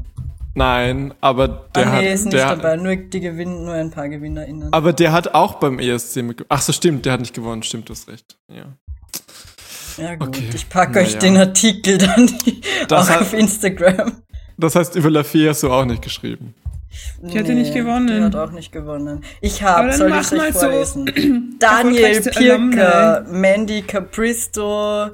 [0.57, 2.77] Nein, aber der ah, nee, hat, ist nicht der, dabei.
[2.77, 4.73] Nur die gewinnen, nur ein paar GewinnerInnen.
[4.73, 6.47] aber der hat auch beim ESC mitgemacht.
[6.49, 7.61] Ach so, stimmt, der hat nicht gewonnen.
[7.61, 8.35] Stimmt, du hast recht.
[8.49, 8.65] Ja.
[10.03, 10.49] ja gut, okay.
[10.55, 11.19] ich packe euch ja.
[11.19, 12.31] den Artikel dann
[12.87, 14.13] Das auch hat- auf Instagram.
[14.57, 16.55] Das heißt, über Lafayette hast du auch nicht geschrieben.
[17.21, 18.07] Die hat ja nicht gewonnen.
[18.07, 19.23] Die hat auch nicht gewonnen.
[19.41, 21.55] Ich Aber habe, dann soll mach ich euch mal so vorlesen?
[21.59, 25.11] Daniel Pirker, Mandy Capristo,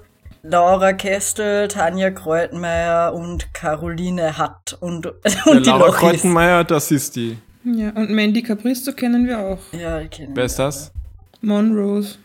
[0.53, 5.99] Laura Kestel, Tanja Kreutmeier und Caroline Hatt und, und Der die Laura Lochis.
[5.99, 7.37] Kreutenmeier, das ist die.
[7.63, 9.59] Ja, und Mandy Capristo kennen wir auch.
[9.71, 10.91] Ja, die kennen Wer ist das?
[11.39, 12.17] Monrose.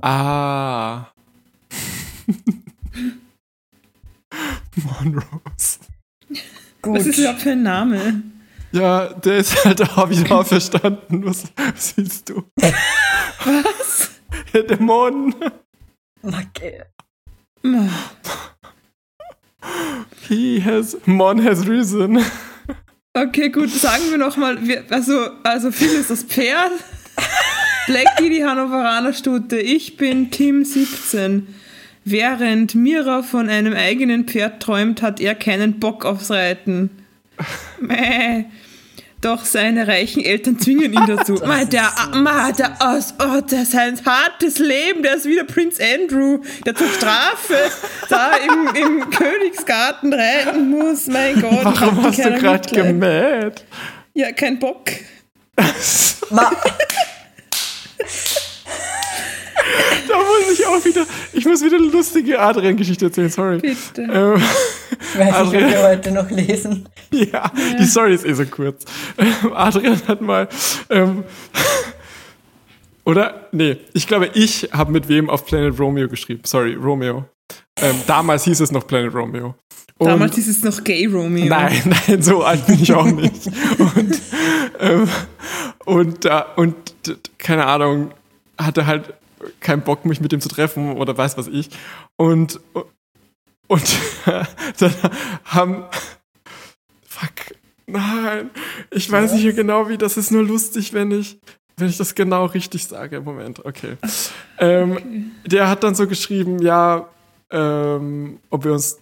[0.00, 1.08] Ah.
[4.76, 5.78] Monrose.
[6.80, 6.94] Gut.
[6.98, 8.22] Was ist überhaupt für ein Name?
[8.72, 11.26] Ja, der ist halt auch wieder auferstanden.
[11.26, 12.42] Was siehst du?
[12.56, 14.10] Was?
[14.54, 15.34] der Dämon.
[16.22, 16.82] Okay.
[20.28, 22.18] He has, Mon has risen.
[23.14, 24.58] Okay, gut, sagen wir nochmal,
[24.90, 26.72] also, also Phil ist das Pferd,
[27.86, 31.46] Blackie die Hannoveraner Stute, ich bin Tim 17.
[32.04, 36.90] Während Mira von einem eigenen Pferd träumt, hat er keinen Bock aufs Reiten.
[37.80, 38.44] Mäh.
[39.26, 41.34] Doch seine reichen Eltern zwingen ihn dazu.
[41.44, 45.42] Ma, der, so ma, der, oh, oh, der ist ein hartes Leben, der ist wieder
[45.42, 47.56] Prinz Andrew, der zur Strafe
[48.08, 51.08] da im, im Königsgarten reiten muss.
[51.08, 51.64] Mein Gott.
[51.64, 53.64] Warum hast du gerade gemäht?
[54.14, 54.92] Ja, kein Bock.
[56.30, 56.52] Ma
[60.08, 63.58] da muss ich auch wieder, ich muss wieder eine lustige Adrian-Geschichte erzählen, sorry.
[63.58, 64.02] Bitte.
[64.02, 64.42] Ähm,
[65.14, 66.88] ich weiß nicht, ob wir heute noch lesen.
[67.10, 68.84] Ja, ja, die Story ist eh so kurz.
[69.18, 70.48] Ähm, Adrian hat mal,
[70.90, 71.24] ähm,
[73.04, 73.48] oder?
[73.52, 76.42] Nee, ich glaube, ich habe mit wem auf Planet Romeo geschrieben.
[76.44, 77.24] Sorry, Romeo.
[77.80, 79.54] Ähm, damals hieß es noch Planet Romeo.
[79.98, 81.46] Und damals hieß es noch Gay Romeo.
[81.46, 83.46] Nein, nein, so alt bin ich auch nicht.
[83.78, 84.20] und,
[84.80, 85.08] ähm,
[85.84, 86.74] und, äh, und
[87.38, 88.10] keine Ahnung,
[88.58, 89.14] hatte halt
[89.60, 91.70] keinen Bock, mich mit dem zu treffen oder weiß was ich.
[92.16, 92.60] Und,
[93.66, 93.98] und
[94.78, 94.94] dann
[95.44, 95.84] haben.
[97.06, 97.56] Fuck.
[97.86, 98.50] Nein.
[98.90, 99.98] Ich weiß nicht genau wie.
[99.98, 101.38] Das ist nur lustig, wenn ich,
[101.76, 103.20] wenn ich das genau richtig sage.
[103.20, 103.96] Moment, okay.
[104.58, 105.24] Ähm, okay.
[105.46, 107.08] Der hat dann so geschrieben, ja,
[107.50, 108.98] ähm, ob wir uns.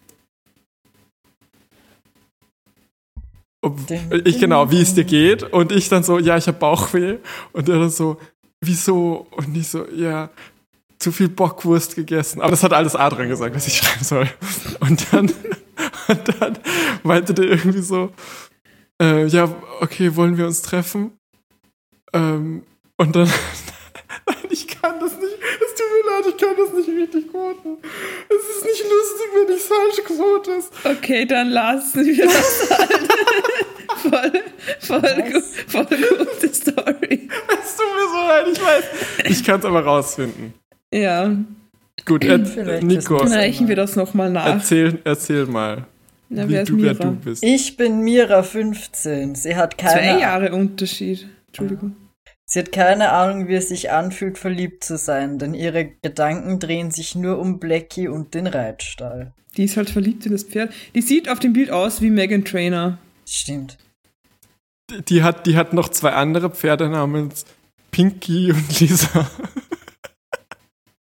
[3.62, 3.78] Ob,
[4.26, 5.42] ich genau, wie es dir geht.
[5.42, 7.16] Und ich dann so, ja, ich habe Bauchweh.
[7.52, 8.18] Und er dann so,
[8.60, 9.26] wieso?
[9.30, 10.28] Und ich so, ja,
[11.04, 12.40] zu viel Bockwurst gegessen.
[12.40, 14.28] Aber das hat alles Adrian gesagt, was ich schreiben soll.
[14.80, 15.26] Und dann,
[16.08, 16.58] und dann
[17.02, 18.10] meinte der irgendwie so,
[19.00, 21.12] äh, ja, okay, wollen wir uns treffen?
[22.14, 22.62] Ähm,
[22.96, 23.28] und dann,
[24.26, 27.76] nein, ich kann das nicht, es tut mir leid, ich kann das nicht richtig quoten.
[28.30, 30.72] Es ist nicht lustig, wenn ich falsch quotest.
[30.84, 33.08] Okay, dann lassen wir das halt.
[34.00, 34.42] voll,
[34.80, 37.28] voll, gut, voll gute Story.
[37.62, 38.84] Es tut mir so leid, ich weiß.
[39.24, 40.54] Ich kann es aber rausfinden.
[40.94, 41.36] Ja.
[42.06, 42.38] Gut, er,
[42.82, 43.18] Nico.
[43.18, 44.46] Dann reichen wir das nochmal nach.
[44.46, 45.86] Erzähl, erzähl mal.
[46.28, 47.42] Na, wer, du, wer du bist.
[47.42, 49.34] Ich bin Mira 15.
[49.34, 51.28] Sie hat keine Zwei Jahre Unterschied.
[51.48, 51.96] Entschuldigung.
[52.46, 56.90] Sie hat keine Ahnung, wie es sich anfühlt, verliebt zu sein, denn ihre Gedanken drehen
[56.90, 59.32] sich nur um Blackie und den Reitstall.
[59.56, 60.72] Die ist halt verliebt in das Pferd.
[60.94, 62.98] Die sieht auf dem Bild aus wie Megan Trainer.
[63.26, 63.78] Stimmt.
[64.90, 67.46] Die, die hat, die hat noch zwei andere Pferde namens
[67.90, 69.30] Pinky und Lisa.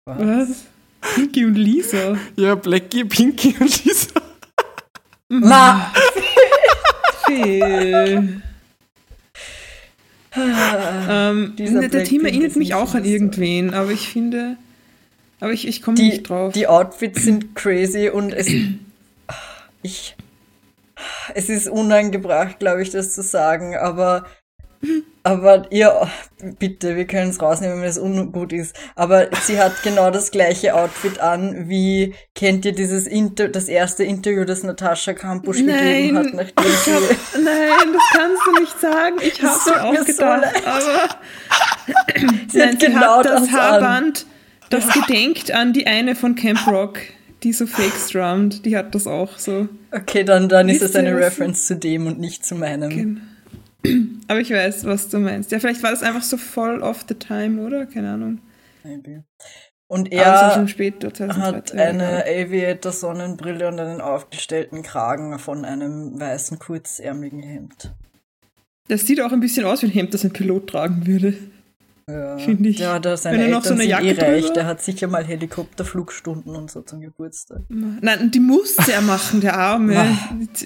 [0.09, 0.49] Was?
[0.49, 0.65] Was?
[1.15, 2.17] Pinky und Lisa?
[2.37, 4.21] Ja, Blackie, Pinky und Lisa.
[5.29, 5.93] Ma!
[7.27, 8.43] Phil.
[10.35, 14.57] ähm, der Team erinnert mich auch an irgendwen, aber ich finde,
[15.41, 16.55] aber ich, ich komme nicht drauf.
[16.55, 18.49] Die Outfits sind crazy und es,
[19.83, 20.17] ich,
[21.35, 24.25] es ist unangebracht, glaube ich, das zu sagen, aber
[25.23, 26.09] aber ihr,
[26.59, 28.75] bitte, wir können es rausnehmen, wenn es ungut ist.
[28.95, 34.05] Aber sie hat genau das gleiche Outfit an, wie kennt ihr dieses Inter das erste
[34.05, 36.93] Interview, das Natascha Kampusch gegeben hat, nachdem sie.
[36.93, 37.03] Hab,
[37.45, 39.17] nein, das kannst du nicht sagen.
[39.21, 41.09] Ich habe es auch gedacht, so aber
[42.49, 44.27] sie nein, hat genau hat das, das Haarband,
[44.71, 47.01] das gedenkt an die eine von Camp Rock
[47.43, 49.69] die so fake strummed, die hat das auch so.
[49.93, 52.91] Okay, dann, dann ist es eine Reference zu dem und nicht zu meinem.
[52.91, 53.21] Genau.
[54.29, 55.53] Aber ich weiß, was du meinst.
[55.53, 57.87] Ja, vielleicht war das einfach so voll off the time, oder?
[57.87, 58.41] Keine Ahnung.
[58.85, 59.25] Maybe.
[59.91, 67.95] Und er später, hat eine Aviator-Sonnenbrille und einen aufgestellten Kragen von einem weißen, kurzärmeligen Hemd.
[68.89, 71.35] Das sieht auch ein bisschen aus wie ein Hemd, das ein Pilot tragen würde.
[72.09, 72.79] Ja, finde ich.
[72.79, 74.51] Ja, da seine Wenn er noch so eine Jacke eh reich.
[74.55, 77.61] Der hat sicher mal Helikopterflugstunden und so zum Geburtstag.
[77.69, 80.17] Nein, die musste er machen, der Arme.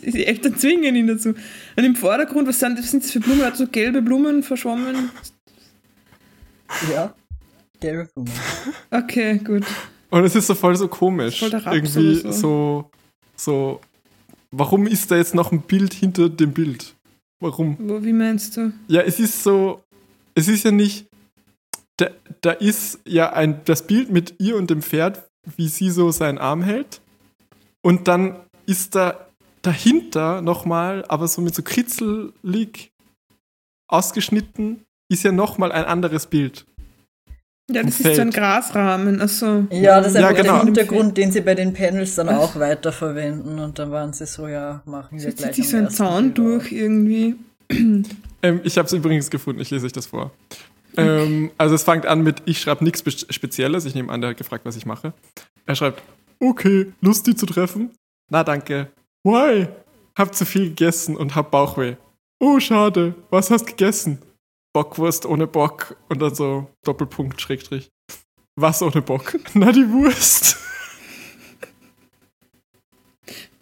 [0.04, 1.30] die Eltern zwingen ihn dazu.
[1.76, 3.40] Und im Vordergrund, was sind, was sind das für Blumen?
[3.40, 5.10] Er hat so gelbe Blumen verschwommen.
[6.92, 7.12] Ja,
[7.80, 8.32] gelbe Blumen.
[8.92, 9.64] Okay, gut.
[10.10, 11.40] Und es ist so voll so komisch.
[11.40, 12.30] Voll der Irgendwie so.
[12.30, 12.90] so,
[13.34, 13.80] so.
[14.52, 16.94] Warum ist da jetzt noch ein Bild hinter dem Bild?
[17.40, 17.76] Warum?
[17.80, 18.72] Wo, wie meinst du?
[18.86, 19.82] Ja, es ist so.
[20.34, 21.06] Es ist ja nicht
[21.96, 26.10] da, da ist ja ein, das Bild mit ihr und dem Pferd, wie sie so
[26.10, 27.00] seinen Arm hält.
[27.82, 29.26] Und dann ist da
[29.62, 32.92] dahinter nochmal, aber so mit so kritzelig
[33.88, 36.64] ausgeschnitten, ist ja nochmal ein anderes Bild.
[37.70, 39.20] Ja, das ist so ein Grasrahmen.
[39.20, 39.66] Achso.
[39.70, 40.56] Ja, das ist ja, genau.
[40.56, 43.58] der Hintergrund, den sie bei den Panels dann auch weiterverwenden.
[43.60, 45.54] Und dann waren sie so, ja, machen wir so gleich.
[45.54, 47.36] Zieht sich so ein Zaun durch irgendwie.
[48.42, 50.32] Ähm, ich habe es übrigens gefunden, ich lese euch das vor.
[50.96, 53.84] Ähm, also es fängt an mit, ich schreibe nichts Spezielles.
[53.84, 55.12] Ich nehme an, der hat gefragt, was ich mache.
[55.66, 56.02] Er schreibt,
[56.38, 57.90] okay, Lust, die zu treffen?
[58.30, 58.88] Na danke.
[59.24, 59.68] Why?
[60.16, 61.96] Hab zu viel gegessen und hab Bauchweh.
[62.40, 63.14] Oh, schade.
[63.30, 64.18] Was hast gegessen?
[64.74, 67.90] Bockwurst ohne Bock und dann so Doppelpunkt, Schrägstrich.
[68.56, 69.38] Was ohne Bock?
[69.54, 70.56] Na, die Wurst.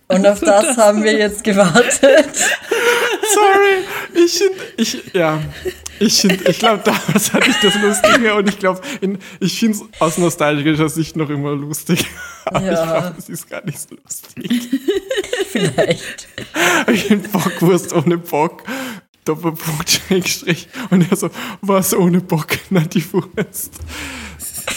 [0.08, 2.34] Und auf das haben wir jetzt gewartet.
[3.34, 4.42] Sorry, ich,
[4.76, 5.40] ich, ja,
[5.98, 8.80] ich, ich glaube, damals hatte ich das Lustige und ich glaube,
[9.40, 12.06] ich finde es aus nostalgischer Sicht noch immer lustig.
[12.46, 12.72] Aber ja.
[12.72, 14.70] ich glaube, es ist gar nicht so lustig.
[15.48, 16.28] Vielleicht.
[16.92, 18.64] Ich finde Bockwurst ohne Bock.
[19.24, 20.68] Doppelpunkt, Schrägstrich.
[20.88, 22.58] Und er so, was ohne Bock?
[22.70, 23.74] Na, die Wurst.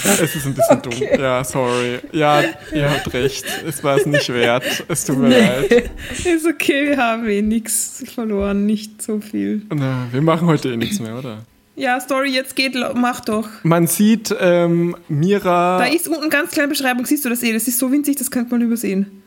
[0.04, 1.10] Es ist ein bisschen okay.
[1.12, 1.22] dumm.
[1.22, 2.00] Ja, sorry.
[2.12, 2.42] Ja,
[2.74, 3.46] ihr habt recht.
[3.66, 4.84] Es war es nicht wert.
[4.88, 5.40] Es tut mir nee.
[5.40, 5.92] leid.
[6.26, 8.66] Ist okay, wir haben eh nichts verloren.
[8.66, 9.64] Nicht so viel.
[9.74, 11.46] Na, wir machen heute eh nichts mehr, oder?
[11.76, 13.50] Ja, Story, jetzt geht, mach doch.
[13.64, 15.80] Man sieht ähm, Mira.
[15.80, 17.52] Da ist unten ganz kleine Beschreibung, siehst du das eh?
[17.52, 19.24] Das ist so winzig, das könnte man übersehen.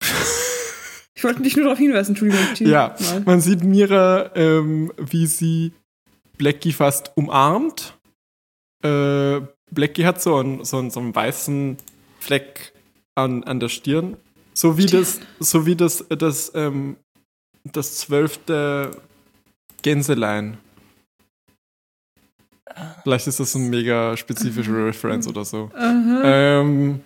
[1.14, 2.46] ich wollte dich nur darauf hinweisen, Entschuldigung.
[2.58, 3.22] Ja, mal.
[3.24, 5.72] man sieht Mira, ähm, wie sie
[6.36, 7.96] Blackie fast umarmt.
[8.82, 9.40] Äh,
[9.74, 11.76] Blackie hat so einen, so einen, so einen weißen
[12.20, 12.72] Fleck
[13.14, 14.16] an, an der Stirn.
[14.52, 15.00] So wie Stirn.
[15.00, 16.96] das, so wie das, das, ähm,
[17.64, 19.02] das zwölfte
[19.82, 20.58] Gänselein.
[23.02, 24.86] Vielleicht ist das ein mega spezifische mhm.
[24.86, 25.70] Reference oder so.
[25.76, 27.00] Ähm,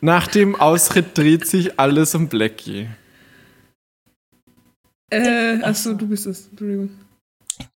[0.00, 2.88] nach dem Ausritt dreht sich alles um Blackie.
[5.10, 6.48] Äh, achso, du bist es.
[6.48, 6.90] Entschuldigung.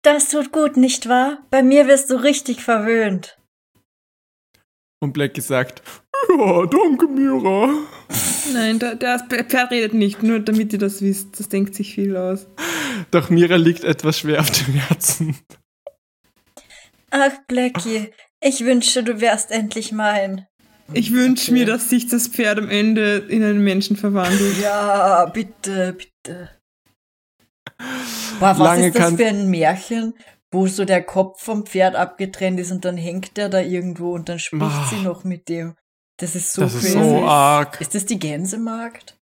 [0.03, 1.39] Das tut gut, nicht wahr?
[1.51, 3.37] Bei mir wirst du richtig verwöhnt.
[5.01, 5.83] Und Blackie sagt,
[6.29, 7.73] ja, danke, Mira.
[8.53, 11.39] Nein, der, der Pferd redet nicht, nur damit ihr das wisst.
[11.39, 12.47] Das denkt sich viel aus.
[13.11, 15.37] Doch Mira liegt etwas schwer auf dem Herzen.
[17.11, 20.47] Ach, Blackie, ich wünsche, du wärst endlich mein.
[20.93, 21.61] Ich wünsche okay.
[21.61, 24.59] mir, dass sich das Pferd am Ende in einen Menschen verwandelt.
[24.61, 26.51] Ja, bitte, bitte.
[28.41, 30.15] Boah, was Lange ist das für ein Märchen?
[30.51, 34.29] Wo so der Kopf vom Pferd abgetrennt ist und dann hängt der da irgendwo und
[34.29, 34.87] dann spricht oh.
[34.91, 35.75] sie noch mit dem.
[36.19, 36.87] Das ist so Das crazy.
[36.89, 37.81] ist so arg.
[37.81, 39.17] Ist das die Gänsemarkt?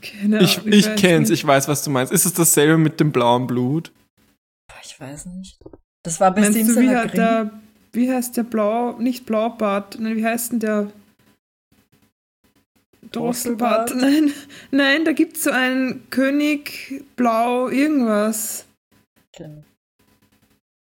[0.00, 1.40] Keine ich ich, ich kenn's, nicht.
[1.40, 2.12] ich weiß, was du meinst.
[2.12, 3.92] Ist es dasselbe mit dem blauen Blut?
[4.82, 5.58] Ich weiß nicht.
[6.02, 7.50] Das war bis Meinst du, wie, hat der,
[7.92, 10.90] wie heißt der Blau, nicht Blaubart, nein, wie heißt denn der
[13.12, 13.94] Drosselbart?
[13.96, 14.32] Nein,
[14.72, 18.66] nein, da gibt's so einen König Blau irgendwas
[19.34, 19.64] kennen.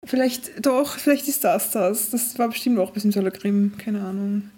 [0.05, 2.09] Vielleicht, doch, vielleicht ist das das.
[2.09, 4.51] Das war bestimmt auch ein bisschen Sologrim, keine Ahnung.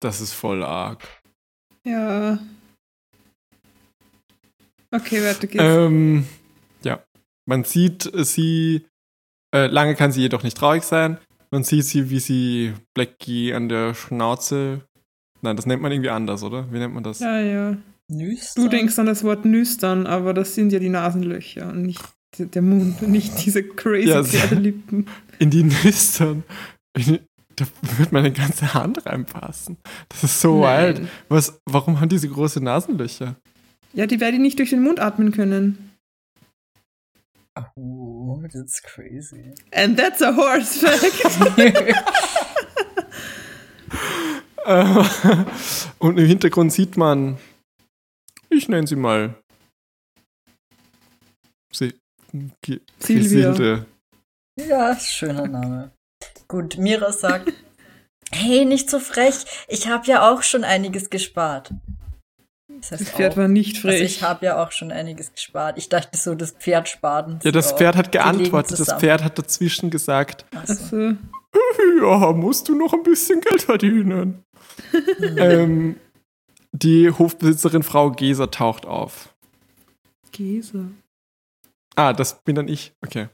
[0.00, 1.06] Das ist voll arg.
[1.84, 2.38] Ja.
[4.90, 5.62] Okay, weiter geht's.
[5.62, 6.26] Ähm,
[6.82, 7.02] ja.
[7.46, 8.84] Man sieht sie,
[9.54, 11.18] äh, lange kann sie jedoch nicht traurig sein.
[11.50, 14.86] Man sieht sie, wie sie Blackie an der Schnauze.
[15.40, 16.72] Nein, das nennt man irgendwie anders, oder?
[16.72, 17.20] Wie nennt man das?
[17.20, 17.76] Ja, ja.
[18.08, 18.64] Nüstern?
[18.64, 22.02] Du denkst an das Wort Nüstern, aber das sind ja die Nasenlöcher und nicht
[22.38, 25.06] der Mund, nicht diese crazy ja, Pferdelippen.
[25.38, 26.44] In die Nüstern.
[26.94, 27.66] Da
[27.98, 29.76] wird meine ganze Hand reinpassen.
[30.08, 30.96] Das ist so Nein.
[30.96, 31.08] wild.
[31.28, 33.36] Was, warum haben diese große Nasenlöcher?
[33.92, 35.90] Ja, die werden nicht durch den Mund atmen können.
[37.76, 39.52] Oh, that's crazy.
[39.72, 41.12] And that's a horse fact.
[45.98, 47.36] Und im Hintergrund sieht man,
[48.48, 49.34] ich nenne sie mal
[51.76, 51.94] sie,
[52.98, 53.86] Silvia.
[54.58, 55.90] Ja, schöner Name.
[56.48, 57.52] Gut, Mira sagt,
[58.32, 61.72] hey, nicht so frech, ich habe ja auch schon einiges gespart.
[62.68, 63.92] Das, heißt das Pferd auch, war nicht frech.
[63.92, 65.78] Also ich habe ja auch schon einiges gespart.
[65.78, 67.44] Ich dachte so, das Pferd spart.
[67.44, 68.80] Ja, das Pferd hat geantwortet.
[68.80, 70.46] Das Pferd hat dazwischen gesagt.
[70.66, 71.14] So.
[72.00, 74.42] Ja, musst du noch ein bisschen Geld verdienen.
[75.36, 75.96] ähm,
[76.72, 79.34] die Hofbesitzerin Frau Geser taucht auf.
[80.32, 80.86] Geser.
[81.96, 82.94] Ah, das bin dann ich.
[83.04, 83.28] Okay.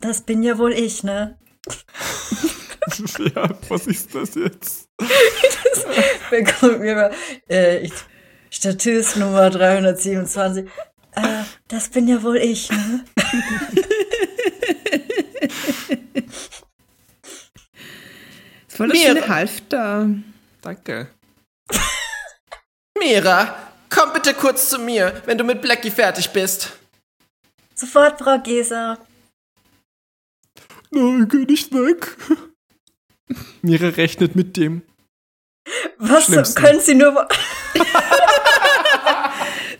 [0.00, 1.38] Das bin ja wohl ich, ne?
[3.34, 4.88] ja, was ist das jetzt?
[4.98, 5.86] das
[6.30, 7.12] bekommt mir mal.
[7.50, 7.92] Äh, ich,
[8.50, 10.66] Statist Nummer 327.
[11.14, 13.04] Äh, das bin ja wohl ich, ne?
[18.68, 20.08] das war das schöne Halfter.
[20.62, 21.08] Danke.
[22.98, 23.54] Mira,
[23.90, 26.78] komm bitte kurz zu mir, wenn du mit Blackie fertig bist.
[27.78, 28.98] Sofort, Frau Geser.
[30.90, 32.16] Nein, geh nicht weg.
[33.62, 34.82] Mira rechnet mit dem.
[35.98, 36.60] Was Schlimmsten.
[36.60, 37.28] können Sie nur.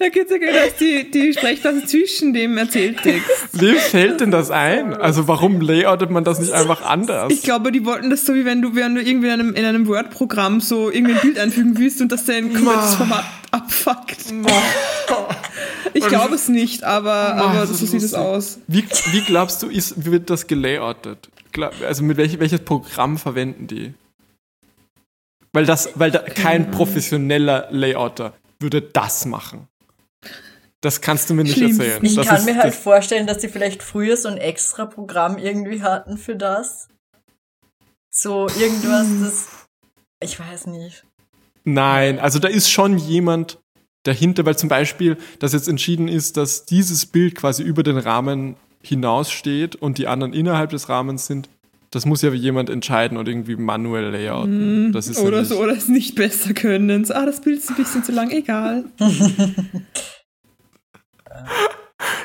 [0.00, 3.48] Da gibt es ja dass die, die Sprechblase zwischen dem Erzähltext.
[3.52, 4.94] Wem fällt denn das ein?
[4.94, 7.32] Also warum layoutet man das nicht einfach anders?
[7.32, 9.64] Ich glaube, die wollten das so, wie wenn du, wenn du irgendwie in einem, in
[9.64, 14.26] einem Word-Programm so irgendwie ein Bild einfügen willst und das dein komplettes Format abfuckt.
[15.98, 18.58] Ich glaube es nicht, aber, Boah, aber ist so sieht es aus.
[18.66, 21.30] Wie, wie glaubst du, ist, wird das gelayoutet?
[21.86, 23.94] Also mit welch, welches Programm verwenden die?
[25.52, 29.68] Weil das, weil da kein professioneller Layouter würde das machen.
[30.80, 31.80] Das kannst du mir nicht Schlimm.
[31.80, 32.04] erzählen.
[32.04, 34.86] Ich das kann ist, mir halt das, vorstellen, dass sie vielleicht früher so ein extra
[34.86, 36.88] Programm irgendwie hatten für das.
[38.10, 39.48] So irgendwas, das.
[40.20, 41.04] Ich weiß nicht.
[41.64, 43.58] Nein, also da ist schon jemand
[44.04, 48.56] dahinter, weil zum Beispiel, dass jetzt entschieden ist, dass dieses Bild quasi über den Rahmen
[48.82, 51.48] hinaussteht und die anderen innerhalb des Rahmens sind.
[51.90, 54.92] Das muss ja jemand entscheiden und irgendwie manuell layouten.
[54.92, 57.06] Das ist ja Oder nicht- so, oder es nicht besser können.
[57.10, 58.84] Ah, das Bild ist ein bisschen zu lang, egal.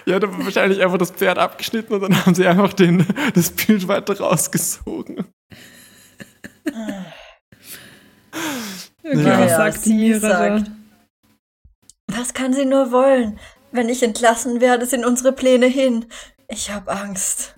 [0.06, 3.52] Ja, da war wahrscheinlich einfach das Pferd abgeschnitten und dann haben sie einfach den, das
[3.52, 5.24] Bild weiter rausgesogen.
[6.66, 6.74] Okay,
[9.24, 9.40] Ja.
[9.40, 10.58] was Ja, sagt sie die Mira da?
[10.60, 10.72] sagt-
[12.08, 13.40] Was kann sie nur wollen?
[13.72, 16.06] Wenn ich entlassen werde, sind unsere Pläne hin.
[16.48, 17.56] Ich hab Angst.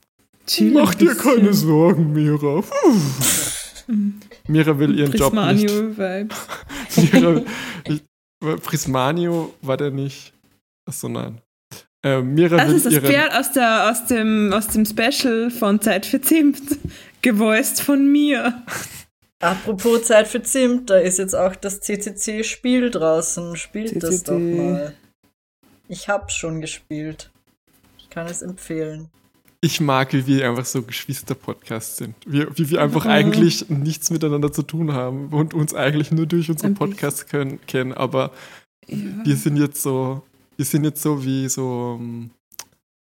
[0.47, 2.63] Chill Mach dir keine Sorgen, Mira.
[4.47, 5.67] Mira will ihren Job nicht.
[5.67, 6.37] Prismanio-Vibes.
[7.13, 7.41] Mira,
[7.87, 8.03] ich,
[8.61, 10.33] Prismanio war der nicht.
[10.87, 11.41] Achso, nein.
[12.03, 13.05] Äh, Mira Das will ist das ihren.
[13.05, 16.61] Pferd aus, der, aus, dem, aus dem Special von Zeit für Zimt.
[17.21, 18.63] Gevoiced von mir.
[19.41, 23.55] Apropos Zeit für Zimt, da ist jetzt auch das CCC-Spiel draußen.
[23.55, 24.25] Spielt das CCC.
[24.31, 24.93] doch mal.
[25.87, 27.31] Ich hab's schon gespielt.
[27.99, 29.09] Ich kann es empfehlen.
[29.61, 32.15] Ich mag, wie wir einfach so Geschwister-Podcasts sind.
[32.25, 33.11] Wie, wie wir einfach Mhm.
[33.11, 36.89] eigentlich nichts miteinander zu tun haben und uns eigentlich nur durch unsere Ein bisschen.
[36.91, 37.93] Podcasts können, kennen.
[37.93, 38.31] Aber
[38.87, 38.97] Ja.
[39.23, 40.21] wir sind jetzt so,
[40.55, 41.99] wir sind jetzt so wie so,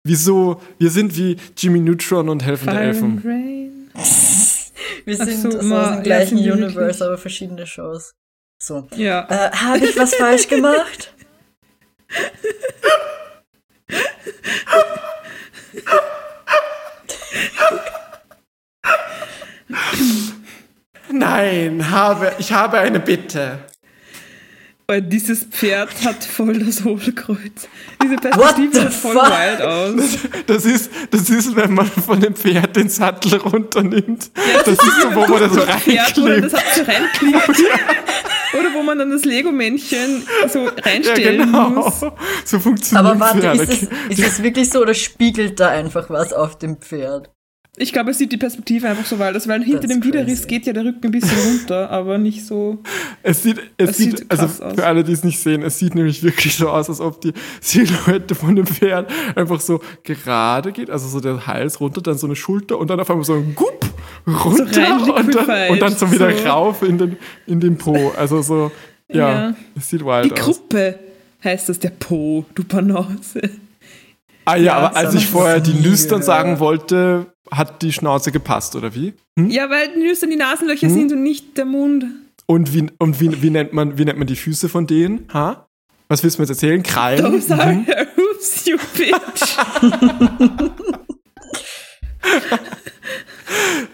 [0.04, 3.22] wie so, wir sind wie Jimmy Neutron und Helfende Elfen.
[3.26, 3.63] Rain.
[5.06, 7.02] Wir Ach sind so, aus ma- dem gleichen Universe, wirklich?
[7.02, 8.14] aber verschiedene Shows.
[8.62, 8.88] So.
[8.96, 9.28] Ja.
[9.30, 11.14] Äh, Habe ich was falsch gemacht?
[21.12, 23.60] Nein, habe, ich habe eine Bitte.
[24.94, 27.68] Weil dieses Pferd hat voll das Hohlkreuz.
[28.04, 29.26] Diese Perspektive sieht voll fuck?
[29.26, 30.20] wild aus.
[30.46, 34.30] Das ist, das ist, wenn man von dem Pferd den Sattel runternimmt.
[34.66, 36.54] das ist so, wo man da so Pferd, wo dann das reinklebt.
[36.54, 37.60] hat so reinklebt.
[38.60, 41.70] Oder wo man dann das Lego-Männchen so Ja, reinstellen genau.
[41.72, 42.02] muss.
[42.46, 43.64] So funktioniert Aber warte, Pferde.
[43.64, 43.72] ist
[44.10, 47.32] es, ist es wirklich so oder spiegelt da einfach was auf dem Pferd?
[47.78, 50.68] Ich glaube, es sieht die Perspektive einfach so wild aus, weil hinter dem Widerriss geht
[50.68, 52.78] ja der Rücken ein bisschen runter, aber nicht so.
[53.24, 55.96] Es sieht, es, Es sieht, sieht also für alle, die es nicht sehen, es sieht
[55.96, 60.92] nämlich wirklich so aus, als ob die Silhouette von dem Pferd einfach so gerade geht,
[60.92, 63.56] also so der Hals runter, dann so eine Schulter und dann auf einmal so ein
[63.56, 63.86] Gupp
[64.28, 66.48] runter rein und, dann, und dann so wieder so.
[66.48, 67.18] rauf in den,
[67.48, 68.12] in den Po.
[68.16, 68.72] Also so,
[69.12, 69.56] ja, Ja.
[69.76, 70.40] es sieht wild Die aus.
[70.40, 71.00] Gruppe
[71.44, 73.42] heißt das, der Po, du Banause.
[74.46, 78.94] Ah ja, aber als ich vorher die Nüstern sagen wollte, hat die Schnauze gepasst, oder
[78.96, 79.14] wie?
[79.38, 80.94] Ja, weil die Nüstern die Nasenlöcher Hm?
[80.94, 82.06] sind und nicht der Mund.
[82.46, 85.28] Und wie, und wie, wie, nennt man, wie nennt man die Füße von denen?
[85.34, 85.68] Ha?
[86.10, 86.84] Was willst du mir jetzt erzählen?
[86.84, 87.24] Krallen?
[87.52, 87.86] Are Mhm.
[87.86, 89.58] her hooves, you bitch.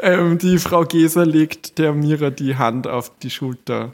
[0.02, 3.94] Ähm, die Frau Geser legt der Mira die Hand auf die Schulter.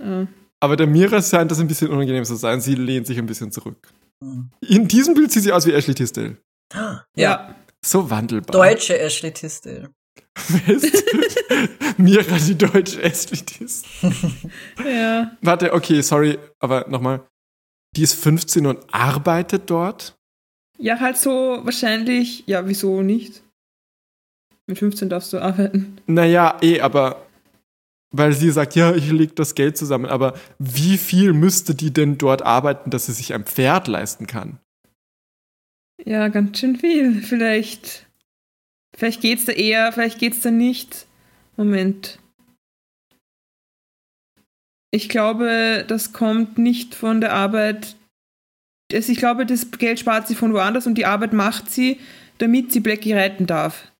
[0.00, 0.26] Ah.
[0.60, 2.60] Aber der Mira scheint das ein bisschen unangenehm zu sein.
[2.60, 3.92] Sie lehnt sich ein bisschen zurück.
[4.24, 4.48] Hm.
[4.66, 6.38] In diesem Bild sieht sie aus wie Ashley Tisdale.
[7.16, 7.54] Ja.
[7.84, 8.52] So wandelbar.
[8.52, 9.90] Deutsche Ashley Tisdale.
[11.96, 14.14] Mira, die deutsche Ashley Tisdale.
[14.84, 15.36] ja.
[15.42, 17.26] Warte, okay, sorry, aber nochmal.
[17.96, 20.16] Die ist 15 und arbeitet dort?
[20.78, 23.42] Ja, halt so wahrscheinlich, ja, wieso nicht?
[24.66, 25.98] Mit 15 darfst du arbeiten.
[26.06, 27.26] Naja, eh, aber
[28.10, 32.16] weil sie sagt, ja, ich leg das Geld zusammen, aber wie viel müsste die denn
[32.18, 34.60] dort arbeiten, dass sie sich ein Pferd leisten kann?
[36.04, 37.22] Ja, ganz schön viel.
[37.22, 38.06] Vielleicht,
[38.96, 41.06] vielleicht geht's da eher, vielleicht geht's da nicht.
[41.56, 42.18] Moment.
[44.90, 47.96] Ich glaube, das kommt nicht von der Arbeit.
[48.92, 52.00] Also ich glaube, das Geld spart sie von woanders und die Arbeit macht sie,
[52.38, 53.92] damit sie Blackie reiten darf.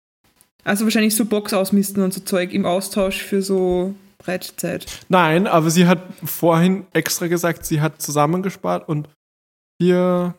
[0.64, 4.86] Also wahrscheinlich so Box ausmisten und so Zeug im Austausch für so Reitzeit.
[5.09, 9.09] Nein, aber sie hat vorhin extra gesagt, sie hat zusammengespart und
[9.80, 10.34] hier.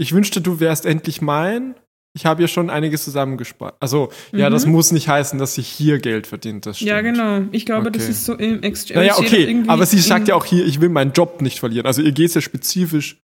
[0.00, 1.74] Ich wünschte, du wärst endlich mein.
[2.14, 3.76] Ich habe ja schon einiges zusammengespart.
[3.80, 6.66] Also, ja, das muss nicht heißen, dass sie hier Geld verdient.
[6.66, 6.90] Das stimmt.
[6.90, 6.96] Mhm.
[6.96, 7.48] Ja, genau.
[7.52, 8.12] Ich glaube, das Okay.
[8.12, 9.00] ist so im Exchange.
[9.00, 11.86] Naja, das okay, aber sie sagt ja auch hier, ich will meinen Job nicht verlieren.
[11.86, 13.20] Also ihr geht es ja spezifisch.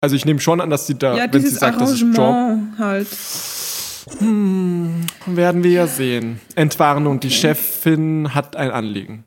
[0.00, 2.18] Also ich nehme schon an, dass sie da, Ja, wenn sie sagt, das ist Job,
[2.18, 3.08] Arrangement halt.
[4.18, 6.40] hm, werden wir ja sehen.
[6.54, 9.24] Entwarnung, die Chefin hat ein Anliegen.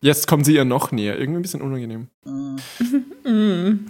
[0.00, 1.18] Jetzt kommen sie ihr noch näher.
[1.18, 2.08] Irgendwie ein bisschen unangenehm.
[3.26, 3.86] Mhm.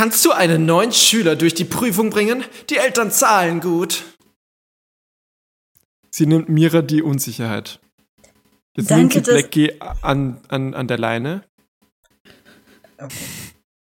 [0.00, 2.42] Kannst du einen neuen Schüler durch die Prüfung bringen?
[2.70, 4.02] Die Eltern zahlen gut.
[6.10, 7.80] Sie nimmt Mira die Unsicherheit.
[8.74, 11.44] Jetzt Danke, nimmt sie Blackie an, an, an der Leine.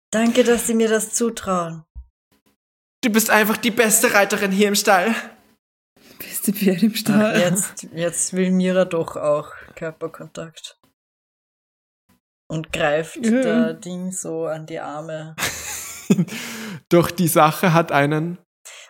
[0.09, 1.83] Danke, dass Sie mir das zutrauen.
[3.03, 5.13] Du bist einfach die beste Reiterin hier im Stall.
[6.17, 7.39] Beste Pferd im Ach, Stall.
[7.41, 10.79] jetzt, jetzt will Mira doch auch Körperkontakt.
[12.47, 13.41] Und greift Ja.
[13.41, 15.35] der Ding so an die Arme.
[16.89, 18.37] Doch die Sache hat einen.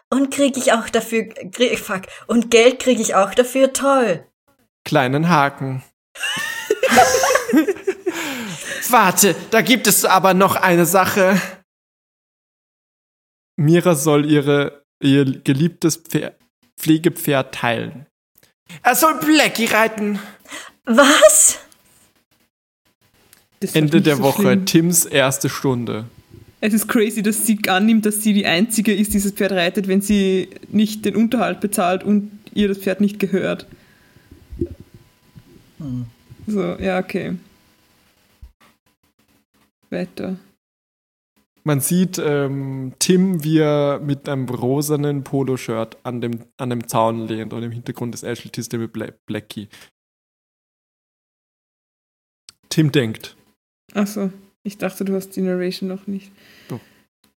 [0.10, 4.28] Und krieg ich auch dafür, krieg, fuck, und Geld krieg ich auch dafür, toll.
[4.84, 5.84] kleinen Haken.
[8.90, 11.42] Warte, da gibt es aber noch eine Sache.
[13.58, 16.36] Mira soll ihre, ihr geliebtes Pferd,
[16.78, 18.06] Pflegepferd teilen.
[18.84, 20.20] Er soll Blackie reiten.
[20.86, 21.60] Was?
[23.74, 24.66] Ende der so Woche, schlimm.
[24.66, 26.06] Tims erste Stunde.
[26.66, 29.88] Es ist crazy, dass sie annimmt, dass sie die Einzige ist, die dieses Pferd reitet,
[29.88, 33.68] wenn sie nicht den Unterhalt bezahlt und ihr das Pferd nicht gehört.
[35.78, 36.08] Hm.
[36.48, 37.36] So, ja, okay.
[39.92, 40.38] Weiter.
[41.64, 47.28] Man sieht ähm, Tim, wie er mit einem rosanen Poloshirt an dem, an dem Zaun
[47.28, 49.70] lehnt und im Hintergrund ist Ashley Tisdale mit Bla Blackie.
[52.70, 53.38] Tim denkt.
[53.94, 54.32] Achso,
[54.66, 56.32] ich dachte, du hast die Narration noch nicht.
[56.68, 56.80] Doch.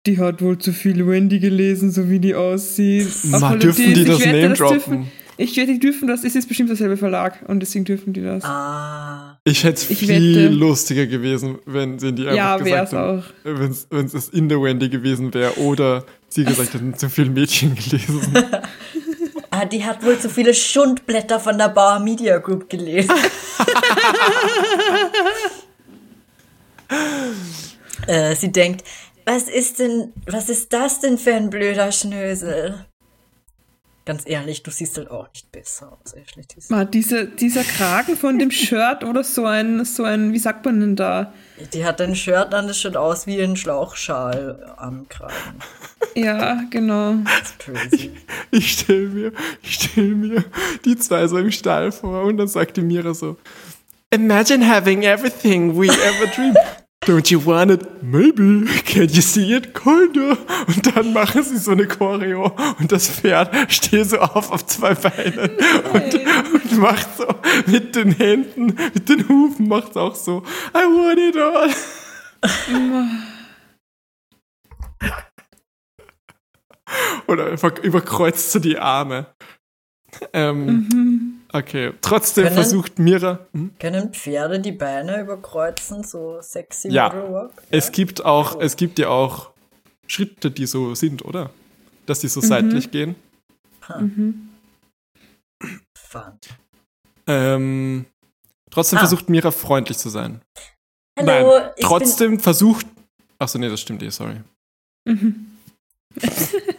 [0.07, 3.07] Die hat wohl zu viel Wendy gelesen, so wie die aussieht.
[3.25, 4.77] Ma, dürfen die ich das Name droppen?
[4.77, 5.07] Dürfen,
[5.39, 6.23] ich wette, die dürfen das.
[6.23, 8.43] Es ist bestimmt derselbe Verlag und deswegen dürfen die das.
[8.43, 9.37] Ah.
[9.43, 12.93] Ich hätte es viel wette- lustiger gewesen, wenn sie die einfach ja, wäre gesagt es
[12.93, 13.87] hätten, auch.
[13.91, 17.75] wenn es es in der Wendy gewesen wäre oder sie gesagt hätten, zu viel Mädchen
[17.75, 18.21] gelesen.
[19.49, 23.09] Ah, die hat wohl zu viele Schundblätter von der Bauer Media Group gelesen.
[28.07, 28.83] äh, sie denkt,
[29.25, 32.85] was ist denn, was ist das denn für ein blöder Schnösel?
[34.07, 36.45] Ganz ehrlich, du siehst halt auch nicht besser aus, Ashley.
[36.69, 40.79] Mal, dieser, dieser Kragen von dem Shirt oder so ein, so ein, wie sagt man
[40.79, 41.33] denn da?
[41.73, 45.33] Die hat ein Shirt an, das schaut aus wie ein Schlauchschal am Kragen.
[46.15, 47.15] Ja, genau.
[47.25, 48.11] Das ist crazy.
[48.49, 49.31] Ich stell mir,
[49.61, 50.43] ich stell mir
[50.85, 53.37] die zwei so im Stall vor und dann sagt die Mira so,
[54.11, 56.57] Imagine having everything we ever dreamed.
[57.01, 58.01] Don't you want it?
[58.01, 58.65] Maybe.
[58.83, 59.73] Can you see it?
[59.73, 60.37] Kinda.
[60.67, 64.93] Und dann machen sie so eine Choreo und das Pferd steht so auf auf zwei
[64.93, 65.49] Beinen
[65.93, 66.13] und,
[66.53, 67.27] und macht so
[67.65, 70.43] mit den Händen, mit den Hufen macht auch so
[70.73, 71.69] I want it all.
[77.27, 79.27] Oder einfach überkreuzt so die Arme.
[80.31, 83.39] Ähm, Okay, trotzdem Können- versucht Mira.
[83.53, 83.71] Hm?
[83.79, 87.07] Können Pferde die Beine überkreuzen, so sexy Ja.
[87.09, 87.63] Model Walk?
[87.69, 89.51] Es gibt auch, es gibt ja auch
[90.07, 91.49] Schritte, die so sind, oder?
[92.05, 93.15] Dass die so seitlich gehen.
[93.99, 94.49] Mhm.
[95.97, 96.39] Fun.
[97.27, 98.05] Ähm,
[98.69, 99.01] trotzdem Ah.
[99.01, 100.41] versucht Mira freundlich zu sein.
[101.17, 102.85] Hallo, Nein, ich trotzdem versucht.
[103.39, 104.41] Achso, nee, das stimmt eh, sorry.
[105.05, 105.57] Mhm.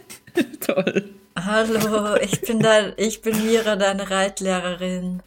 [0.73, 1.09] Toll.
[1.35, 5.21] Hallo, ich bin dein, ich bin Mira, deine Reitlehrerin.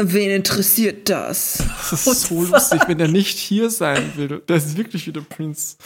[0.00, 1.62] Wen interessiert das?
[1.90, 4.42] Das ist so lustig, wenn er nicht hier sein will.
[4.48, 5.76] Der ist wirklich wie der Prinz.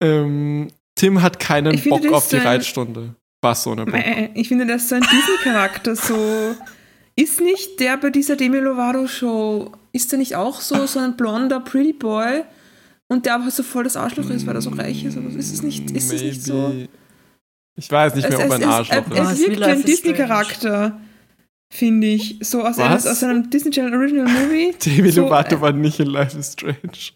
[0.00, 3.14] Ähm, Tim hat keinen Ich finde, Bock das auf die ist ein- Reitstunde.
[3.40, 4.00] Was so eine Bock.
[4.34, 5.94] Ich finde, das ist so ein Disney-Charakter.
[5.96, 6.56] So
[7.16, 11.60] ist nicht der bei dieser Demi Lovato-Show, ist der nicht auch so, so ein blonder
[11.60, 12.42] Pretty Boy
[13.08, 15.16] und der aber so voll das Arschloch ist, weil er so reich ist?
[15.16, 16.72] Aber ist es nicht, ist es nicht so?
[17.76, 19.18] Ich weiß nicht mehr, ob er ein Arschloch es, ist.
[19.18, 21.00] es ist wie wirkt wie ein Disney-Charakter,
[21.72, 22.38] finde ich.
[22.42, 24.74] So aus einem, aus einem Disney Channel Original Movie.
[24.84, 27.12] Demi so, Lovato äh, war nicht in Life is Strange.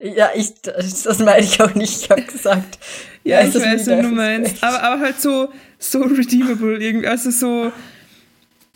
[0.00, 2.02] Ja, ich, das das meine ich auch nicht.
[2.02, 2.78] Ich habe gesagt.
[3.24, 4.62] Ja, es ich weiß, wie was du meinst.
[4.62, 7.08] Aber, aber halt so, so redeemable irgendwie.
[7.08, 7.72] Also so,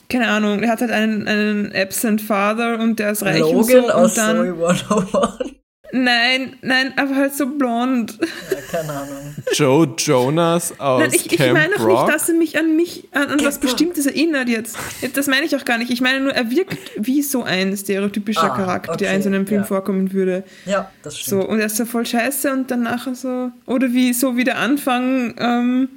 [0.09, 3.75] keine Ahnung, er hat halt einen, einen Absent Father und der ist reich und so.
[3.75, 5.62] Logan Und aus dann, Zoe 101.
[5.95, 8.19] Nein, nein, aber halt so blond.
[8.51, 9.37] Ja, keine Ahnung.
[9.53, 12.07] Joe Jonas aus Nein, ich, ich Camp meine auch Rock.
[12.07, 13.59] nicht, dass er mich an mich, an, an was.
[13.59, 14.77] Bestimmtes erinnert jetzt.
[15.15, 15.91] Das meine ich auch gar nicht.
[15.91, 19.29] Ich meine nur, er wirkt wie so ein stereotypischer Ah, Charakter, der okay, in so
[19.29, 19.67] einem Film ja.
[19.67, 20.45] vorkommen würde.
[20.65, 21.43] Ja, das stimmt.
[21.43, 23.51] So, und er ist so voll scheiße und dann nachher so.
[23.67, 25.89] Oder wie so wie der Anfang, ähm,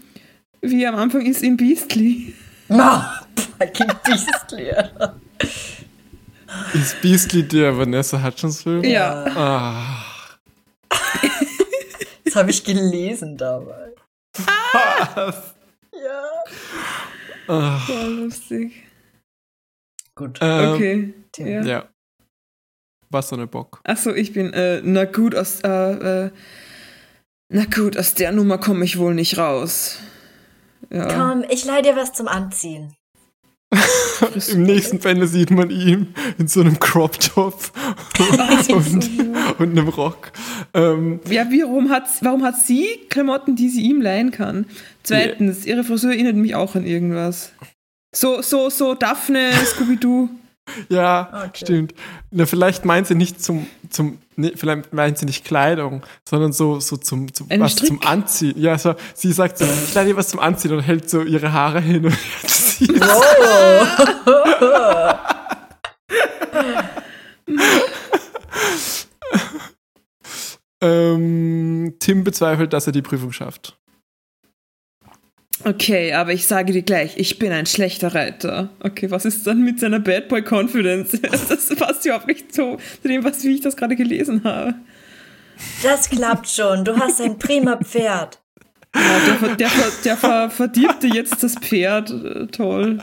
[0.61, 2.33] wie er am Anfang ist in Beastly.
[2.67, 3.01] No,
[3.59, 4.71] fucking Beastly.
[6.73, 8.83] Ist Beastly der Vanessa Hutchins Film?
[8.83, 9.25] Ja.
[9.35, 10.05] Ah.
[12.23, 13.95] Das habe ich gelesen damals.
[15.15, 16.23] Ja.
[17.47, 17.77] Ah.
[17.79, 18.73] Voll lustig.
[20.15, 20.39] Gut.
[20.41, 21.13] Ähm, Okay.
[21.37, 21.61] Ja.
[21.63, 21.89] Ja.
[23.09, 23.79] Was so eine Bock.
[23.83, 26.31] Achso, ich bin, äh, na gut, aus, äh, äh,
[27.49, 29.99] na gut, aus der Nummer komme ich wohl nicht raus.
[30.89, 31.07] Ja.
[31.07, 32.95] Komm, ich leih dir was zum Anziehen.
[34.51, 37.71] Im nächsten Bände sieht man ihn in so einem Crop Top
[38.69, 39.09] und,
[39.59, 40.31] und einem Rock.
[40.73, 44.65] Ähm, Ja, wie, warum hat, warum hat sie Klamotten, die sie ihm leihen kann?
[45.03, 47.51] Zweitens, ihre Frisur erinnert mich auch an irgendwas.
[48.15, 50.29] So, so, so, Daphne, Scooby-Doo.
[50.89, 51.65] ja, Okay.
[51.65, 51.93] stimmt.
[52.31, 56.79] Na, vielleicht meint sie nicht zum, zum nee, vielleicht meint sie nicht Kleidung, sondern so,
[56.79, 57.87] so zum, zum was Strick?
[57.87, 58.59] zum Anziehen.
[58.59, 61.51] Ja, so, sie sagt so, ich leih dir was zum Anziehen und hält so ihre
[61.51, 62.17] Haare hin und
[62.47, 62.87] sie
[70.81, 73.77] ähm, Tim bezweifelt, dass er die Prüfung schafft.
[75.67, 78.69] Okay, aber ich sage dir gleich, ich bin ein schlechter Reiter.
[78.81, 81.19] Okay, was ist dann mit seiner Bad Boy Confidence?
[81.21, 84.75] Das passt überhaupt nicht so zu dem, was, wie ich das gerade gelesen habe.
[85.81, 86.85] Das klappt schon.
[86.85, 88.39] Du hast ein prima Pferd.
[88.95, 89.71] Ja, der, der,
[90.03, 92.13] der ver, verdirbte jetzt das Pferd.
[92.51, 92.99] Toll.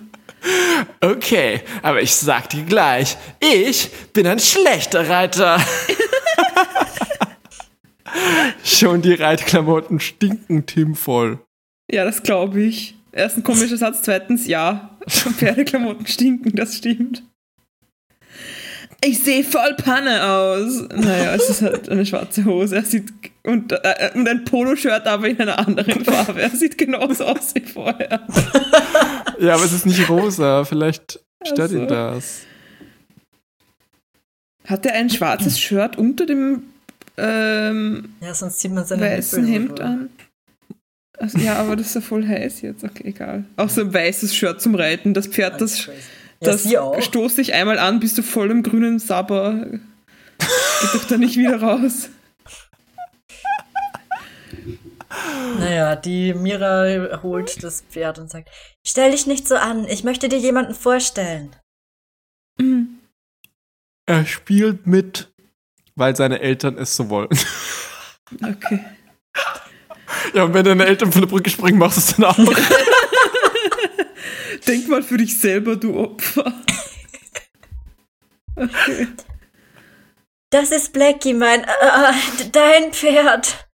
[1.01, 5.61] Okay, aber ich sag dir gleich, ich bin ein schlechter Reiter.
[8.65, 11.41] Schon die Reitklamotten stinken Tim voll.
[11.91, 12.95] Ja, das glaube ich.
[13.13, 17.23] Erst ein komischer Satz, zweitens, ja, Pferdeklamotten stinken, das stimmt.
[19.05, 20.83] Ich sehe voll Panne aus.
[20.95, 22.77] Naja, es ist halt eine schwarze Hose.
[22.77, 23.13] Er sieht
[23.43, 26.41] und, äh, und ein Poloshirt, aber in einer anderen Farbe.
[26.41, 28.27] Er sieht genauso aus wie vorher.
[29.41, 30.65] Ja, aber es ist nicht rosa.
[30.65, 31.79] Vielleicht stört Ach so.
[31.79, 32.43] ihn das.
[34.67, 36.63] Hat er ein schwarzes Shirt unter dem
[37.19, 40.11] ähm, Ja, sonst sieht man seine weißen Hemd oder- an?
[41.23, 42.83] Also, ja, aber das ist ja voll heiß jetzt.
[42.83, 43.45] Okay, egal.
[43.57, 45.15] Auch so ein weißes Shirt zum Reiten.
[45.15, 45.87] Das Pferd, das.
[45.87, 45.93] Ja,
[46.41, 47.01] Das auch.
[47.01, 49.65] stoßt dich einmal an, bist du voll im grünen Sabber.
[49.69, 52.09] Geht doch da nicht wieder raus.
[55.59, 58.49] Naja, die Mira holt das Pferd und sagt,
[58.85, 59.85] Stell dich nicht so an.
[59.87, 61.55] Ich möchte dir jemanden vorstellen.
[64.07, 65.33] Er spielt mit,
[65.95, 67.29] weil seine Eltern es so wollen.
[68.43, 68.81] Okay.
[70.35, 72.39] Ja, und wenn deine Eltern von der Brücke springen, machst du es dann auch.
[74.67, 76.53] Denk mal für dich selber, du Opfer.
[78.57, 79.09] Okay.
[80.51, 83.67] Das ist Blackie, mein, äh, dein Pferd.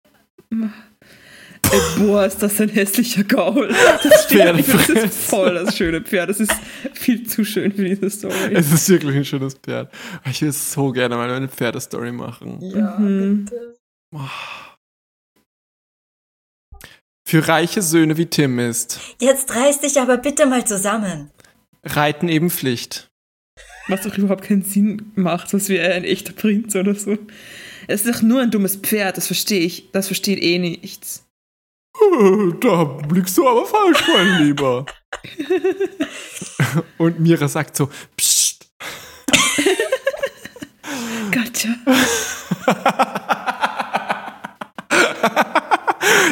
[0.50, 3.68] Ey, boah, ist das ein hässlicher Gaul.
[4.02, 4.72] Das, stimmt nicht.
[4.72, 6.30] das ist voll das schöne Pferd.
[6.30, 6.52] Das ist
[6.94, 8.54] viel zu schön für diese Story.
[8.54, 9.92] Es ist wirklich ein schönes Pferd.
[10.30, 12.58] Ich will so gerne mal eine Pferdestory machen.
[12.62, 13.44] ja, Mhm.
[13.44, 13.74] bitte.
[17.28, 21.30] Für reiche Söhne wie Tim ist Jetzt reiß dich aber bitte mal zusammen.
[21.84, 23.10] Reiten eben Pflicht.
[23.86, 27.18] Was doch überhaupt keinen Sinn macht, was wie ein echter Prinz oder so.
[27.86, 29.90] Es ist doch nur ein dummes Pferd, das verstehe ich.
[29.92, 31.26] Das versteht eh nichts.
[32.60, 34.86] Da blickst du aber falsch, mein Lieber.
[36.96, 38.70] Und Mira sagt so, Psst.
[41.30, 41.74] Gotcha.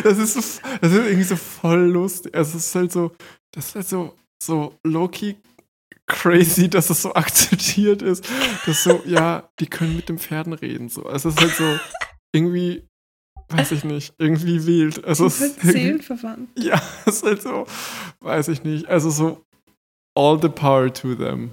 [0.06, 2.34] Das ist, so, das ist irgendwie so voll lustig.
[2.34, 3.10] Also es ist halt so,
[3.52, 5.34] das ist halt so, so low-key
[6.06, 8.24] crazy, dass das so akzeptiert ist.
[8.66, 10.88] Dass so, ja, die können mit den Pferden reden.
[10.88, 11.04] So.
[11.06, 11.80] Also es ist halt so
[12.32, 12.84] irgendwie,
[13.48, 15.04] weiß ich nicht, irgendwie wild.
[15.04, 16.50] Also es ist Seelenverwandt.
[16.56, 17.66] Ja, es ist halt so,
[18.20, 18.86] weiß ich nicht.
[18.86, 19.44] Also so,
[20.14, 21.50] all the power to them.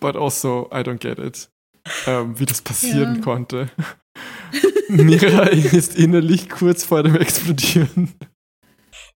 [0.00, 1.48] But also, I don't get it.
[2.06, 3.20] Ähm, wie das passieren Ja.
[3.22, 3.70] konnte.
[4.88, 8.14] Mira ist innerlich kurz vor dem Explodieren.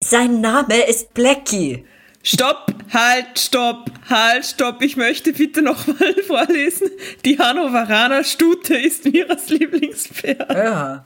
[0.03, 1.85] Sein Name ist Blackie.
[2.23, 4.81] Stopp, halt, stopp, halt, stopp.
[4.81, 6.89] Ich möchte bitte nochmal vorlesen.
[7.25, 10.49] Die Hannoveraner Stute ist Miras Lieblingspferd.
[10.53, 11.05] Ja.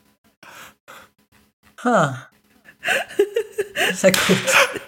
[1.83, 2.29] Ha.
[3.93, 4.81] Sehr gut.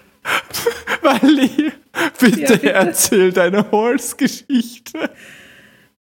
[1.01, 1.71] Wally,
[2.19, 2.73] bitte, Ja, bitte.
[2.73, 5.09] erzähl deine Horse-Geschichte.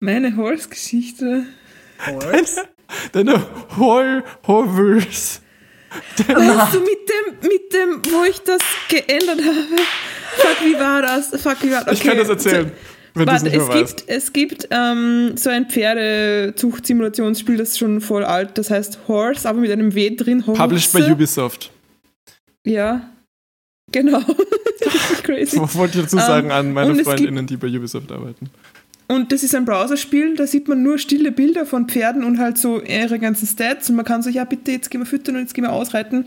[0.00, 1.46] Meine Horse-Geschichte.
[2.06, 2.62] Horse?
[3.12, 3.42] Deine
[3.76, 5.40] Hol Hovers.
[6.16, 6.28] Weißt
[6.74, 9.82] du, mit dem, mit dem, wo ich das geändert habe?
[10.36, 11.28] Fuck, wie war das?
[11.42, 11.98] Fuck, wie war das?
[11.98, 12.72] Ich kann das erzählen,
[13.14, 13.96] wenn Warte, es weißt.
[13.98, 19.46] gibt, es gibt ähm, so ein Pferdezucht-Simulationsspiel, das ist schon voll alt, das heißt Horse,
[19.48, 20.46] aber mit einem W drin.
[20.46, 20.60] Horse.
[20.60, 21.70] Published by Ubisoft.
[22.64, 23.10] Ja,
[23.90, 24.18] genau.
[24.84, 25.58] Richtig crazy.
[25.74, 28.48] Wollte ich dazu Ähm, sagen an meine und es Freundinnen, die bei Ubisoft arbeiten.
[29.08, 32.56] Und das ist ein Browserspiel, da sieht man nur stille Bilder von Pferden und halt
[32.56, 35.42] so ihre ganzen Stats und man kann so, ja bitte, jetzt gehen wir füttern und
[35.42, 36.26] jetzt gehen wir ausreiten.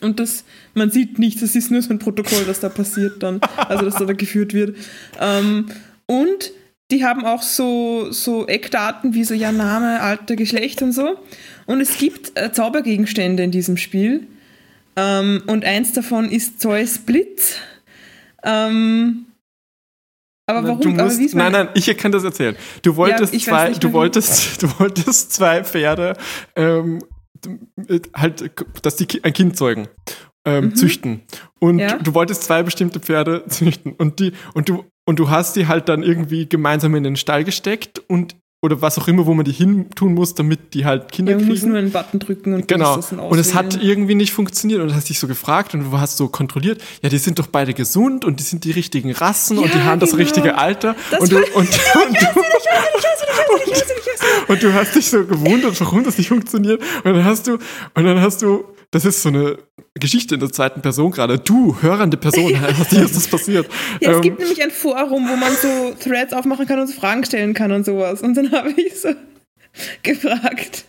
[0.00, 3.40] Und das, man sieht nichts, das ist nur so ein Protokoll, das da passiert dann,
[3.56, 4.76] also dass da, da geführt wird.
[5.20, 5.66] Ähm,
[6.06, 6.52] und
[6.90, 11.18] die haben auch so, so Eckdaten wie so, ja, Name, Alter, Geschlecht und so.
[11.66, 14.26] Und es gibt äh, Zaubergegenstände in diesem Spiel.
[14.96, 17.56] Ähm, und eins davon ist Zeus Blitz.
[18.42, 19.26] Ähm,
[20.58, 20.80] aber warum?
[20.80, 22.56] Du aber musst, wie ist nein, nein, ich kann das erzählen.
[22.82, 26.14] Du wolltest weiß zwei, nicht du wolltest, du wolltest zwei Pferde,
[26.56, 27.00] ähm,
[28.14, 28.50] halt,
[28.82, 29.88] dass die ein Kind zeugen,
[30.44, 31.22] ähm, züchten.
[31.58, 31.80] Und Mhm.
[31.80, 31.96] Ja.
[31.98, 33.92] du wolltest zwei bestimmte Pferde züchten.
[33.92, 37.44] Und die, und du, und du hast die halt dann irgendwie gemeinsam in den Stall
[37.44, 41.10] gesteckt und oder was auch immer, wo man die hin tun muss, damit die halt
[41.10, 41.70] Kinder Ja, kriegen.
[41.70, 42.94] nur einen Button drücken und Genau.
[42.94, 45.98] das Und es hat irgendwie nicht funktioniert und du hast dich so gefragt und du
[45.98, 49.58] hast so kontrolliert, ja, die sind doch beide gesund und die sind die richtigen Rassen
[49.58, 50.22] und die Ja, haben das genau.
[50.22, 50.94] richtige Alter.
[51.10, 51.68] Das und, du, war- und,
[52.06, 52.26] und, du,
[54.52, 56.80] und du hast dich so gewundert, warum das nicht funktioniert.
[57.02, 57.54] Und dann hast du,
[57.94, 59.58] und dann hast du, das ist so eine
[59.94, 61.38] Geschichte in der zweiten Person gerade.
[61.38, 62.48] Du, hörende Person,
[62.90, 63.66] dir ist das passiert.
[64.00, 66.92] Ja, es Ähm, gibt nämlich ein Forum, wo man so Threads aufmachen kann und so
[66.92, 68.20] Fragen stellen kann und sowas.
[68.20, 69.08] Und dann habe ich so
[70.02, 70.84] gefragt,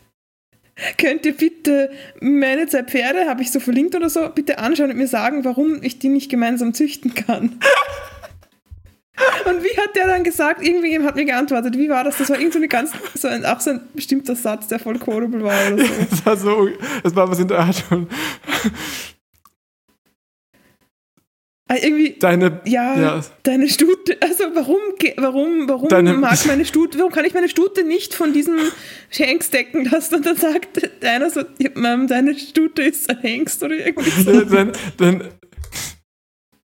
[0.98, 4.98] könnt ihr bitte meine zwei Pferde, habe ich so verlinkt oder so, bitte anschauen und
[4.98, 7.58] mir sagen, warum ich die nicht gemeinsam züchten kann.
[9.46, 10.66] Und wie hat der dann gesagt?
[10.66, 11.78] Irgendwie hat mir geantwortet.
[11.78, 12.18] Wie war das?
[12.18, 14.98] Das war irgend so eine ganz, so ein, auch so ein bestimmter Satz, der voll
[14.98, 15.92] quotable war oder so.
[16.12, 16.70] es war so,
[17.04, 18.08] es war was in der Art von,
[21.70, 24.78] Ah, irgendwie, deine, ja, ja, deine Stute, also warum,
[25.18, 28.60] warum, warum Deine- mag meine Stute, warum kann ich meine Stute nicht von diesem
[29.10, 30.16] Hengst decken lassen?
[30.16, 31.42] Und dann sagt einer so,
[31.74, 34.42] deine Stute ist ein Hengst oder irgendwie so.
[34.42, 35.24] dann, dann,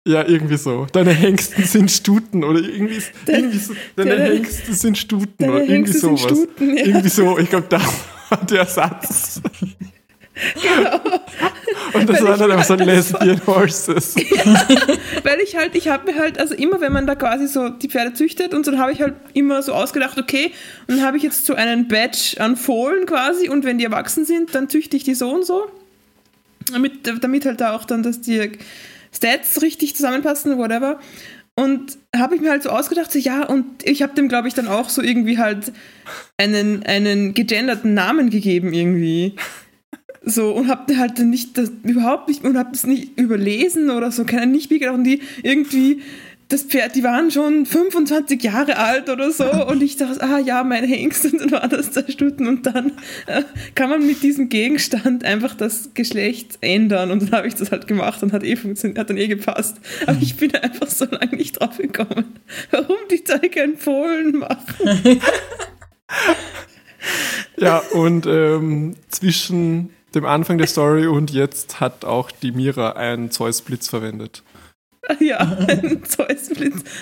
[0.07, 0.86] ja, irgendwie so.
[0.92, 3.74] Deine Hengsten sind Stuten oder irgendwie, ist- irgendwie so.
[3.96, 6.20] Deine deine- Hengste sind Stuten deine oder irgendwie Hengste sowas.
[6.22, 6.84] Stuten, ja.
[6.86, 7.80] Irgendwie so, ich glaube, da
[8.30, 9.40] war der Satz.
[11.92, 14.14] Und das ich dann einfach so halt das war- Lesbian Horses.
[15.22, 17.88] Weil ich halt, ich habe mir halt, also immer wenn man da quasi so die
[17.88, 20.50] Pferde züchtet und so, dann habe ich halt immer so ausgedacht, okay,
[20.88, 24.24] und dann habe ich jetzt so einen Badge an Fohlen quasi und wenn die erwachsen
[24.24, 25.66] sind, dann züchte ich die so und so.
[26.72, 28.50] Damit, damit halt da auch dann, dass die
[29.15, 30.99] Stats richtig zusammenpassen, whatever.
[31.57, 34.55] Und habe ich mir halt so ausgedacht, so ja, und ich habe dem, glaube ich,
[34.55, 35.73] dann auch so irgendwie halt
[36.37, 39.37] einen, einen gegenderten Namen gegeben irgendwie.
[40.27, 44.25] So, und hab halt nicht das überhaupt nicht und hab das nicht überlesen oder so,
[44.25, 44.97] keine nicht wie gedacht.
[44.97, 46.01] Und die irgendwie,
[46.55, 49.44] das Pferd, die waren schon 25 Jahre alt oder so.
[49.66, 52.46] Und ich dachte, ah ja, mein Hengst und dann waren das zwei Stunden.
[52.46, 52.92] Und dann
[53.26, 53.42] äh,
[53.74, 57.11] kann man mit diesem Gegenstand einfach das Geschlecht ändern.
[57.11, 59.78] Und dann habe ich das halt gemacht und hat eh funktioniert, hat dann eh gepasst.
[60.07, 62.36] Aber ich bin einfach so lange nicht drauf gekommen,
[62.70, 65.20] warum die Zeige einen Fohlen machen.
[67.59, 73.30] Ja, und ähm, zwischen dem Anfang der Story und jetzt hat auch die Mira einen
[73.30, 74.42] Zeus-Blitz verwendet.
[75.20, 75.38] Ja,
[75.68, 76.82] ein Zeusblitz.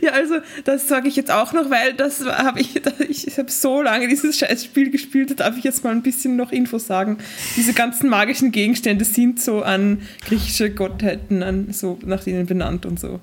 [0.00, 2.74] Ja, also das sage ich jetzt auch noch, weil das habe ich,
[3.08, 6.36] ich habe so lange dieses scheiß Spiel gespielt, da darf ich jetzt mal ein bisschen
[6.36, 7.18] noch Infos sagen.
[7.56, 12.98] Diese ganzen magischen Gegenstände sind so an griechische Gottheiten, an so nach denen benannt und
[12.98, 13.20] so.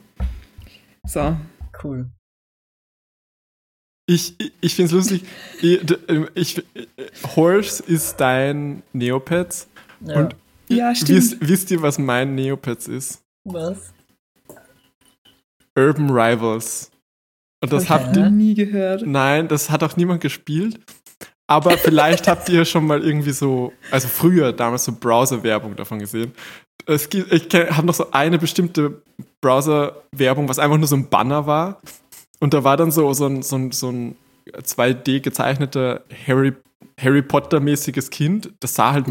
[1.08, 1.36] So.
[1.84, 2.12] Cool.
[4.08, 5.24] Ich, ich, ich finde es lustig.
[5.62, 5.80] Ich,
[6.10, 6.64] ähm, ich, äh,
[7.36, 9.68] Horse ist dein Neopets.
[10.06, 10.16] Ja.
[10.16, 10.36] Und
[10.70, 11.10] Ja, stimmt.
[11.10, 13.21] wisst, wisst ihr, was mein Neopets ist?
[13.44, 13.94] Was?
[15.78, 16.92] Urban Rivals.
[17.64, 17.94] Und das Okay.
[17.94, 18.30] habt ihr.
[18.30, 19.06] Nie gehört.
[19.06, 20.80] Nein, das hat auch niemand gespielt.
[21.48, 26.32] Aber vielleicht habt ihr schon mal irgendwie so, also früher damals so Browser-Werbung davon gesehen.
[26.86, 29.02] Es gibt, ich habe noch so eine bestimmte
[29.42, 31.82] Browser-Werbung, was einfach nur so ein Banner war.
[32.40, 34.16] Und da war dann so, so ein, so ein, so ein
[34.54, 36.54] 2D gezeichneter Harry,
[37.02, 38.54] Harry Potter-mäßiges Kind.
[38.60, 39.06] Das sah halt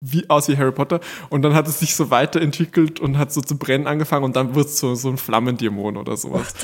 [0.00, 1.00] wie, aus wie Harry Potter.
[1.30, 4.54] Und dann hat es sich so weiterentwickelt und hat so zu brennen angefangen und dann
[4.54, 6.54] wurde es so, so ein Flammendämon oder sowas.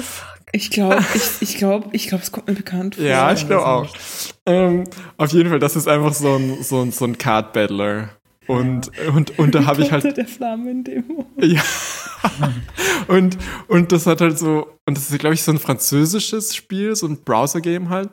[0.53, 3.05] Ich glaube, ich, ich glaube, ich glaube, es kommt mir bekannt vor.
[3.05, 3.89] Ja, ich glaube auch.
[4.47, 4.85] Ähm,
[5.17, 8.11] auf jeden Fall, das ist einfach so ein, so ein, so ein Card Battler.
[8.47, 10.17] Und, und, und da habe ich halt.
[10.17, 11.27] Der Flammendämon.
[11.41, 11.63] Ja.
[13.09, 13.39] und,
[13.69, 14.67] und das hat halt so.
[14.87, 18.11] Und das ist, glaube ich, so ein französisches Spiel, so ein Browser-Game halt.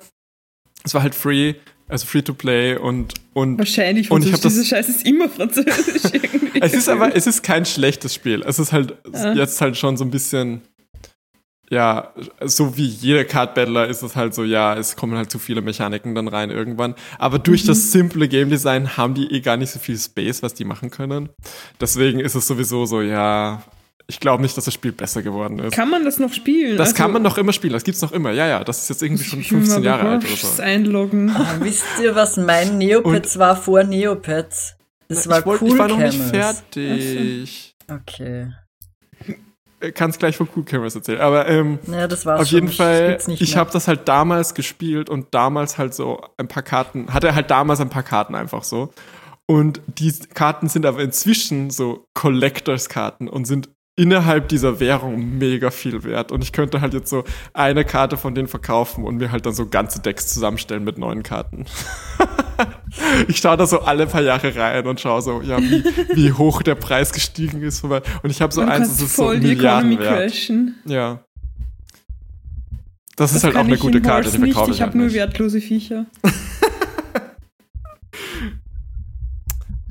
[0.86, 1.56] es war halt free,
[1.90, 5.30] also free to play und, und Wahrscheinlich Und ich hab das- Dieser Scheiß ist immer
[5.30, 6.62] Französisch irgendwie.
[6.62, 8.44] es ist aber, es ist kein schlechtes Spiel.
[8.46, 9.34] Es ist halt Ja.
[9.34, 10.62] jetzt halt schon so ein bisschen,
[11.70, 12.14] ja,
[12.46, 15.62] so wie jeder Card Battler ist es halt so, ja, es kommen halt zu viele
[15.62, 16.96] Mechaniken dann rein irgendwann.
[17.20, 17.68] Aber durch Mhm.
[17.68, 20.92] das simple Game Design haben die eh gar nicht so viel Space, was die machen
[20.92, 21.30] können.
[21.82, 23.64] Deswegen ist es sowieso so, ja,
[24.06, 25.74] ich glaube nicht, dass das Spiel besser geworden ist.
[25.74, 26.78] Kann man das noch spielen?
[26.78, 28.32] das Also, kann man noch immer spielen, das gibt's noch immer.
[28.32, 30.36] Ja, ja, das ist jetzt irgendwie schon ich will mal 15 bei Jahre alt oder
[30.36, 30.62] so.
[30.62, 31.30] einloggen.
[31.32, 34.76] Ah, wisst ihr, was mein Neopets war vor Neopets?
[35.10, 37.76] Das war ich, wollt- cool ich war noch nicht fertig.
[37.90, 38.52] Okay.
[39.94, 41.22] Kannst gleich von Cool Cameras erzählen.
[41.22, 42.56] Aber ähm, Naja, das war's Auf schon.
[42.62, 46.48] jeden Fall, spiel's nicht ich habe das halt damals gespielt und damals halt so ein
[46.48, 48.92] paar Karten, hatte halt damals ein paar Karten einfach so.
[49.46, 56.04] Und die Karten sind aber inzwischen so Collectors-Karten und sind innerhalb dieser Währung mega viel
[56.04, 56.32] wert.
[56.32, 57.24] Und ich könnte halt jetzt so
[57.54, 61.24] eine Karte von denen verkaufen und mir halt dann so ganze Decks zusammenstellen mit neuen
[61.24, 61.66] Karten.
[63.28, 65.84] ich schaue da so alle paar Jahre rein und schaue so, ja, wie,
[66.14, 67.84] wie hoch der Preis gestiegen ist.
[67.84, 70.32] Und ich habe so Man eins, das ist so voll Economy Milliarden wert.
[70.32, 70.76] crashen.
[70.86, 71.24] Ja.
[73.16, 74.54] Das, Das ist halt auch eine gute Karte, die nicht.
[74.54, 76.06] verkaufe Ich ich habe halt nur wertlose Viecher.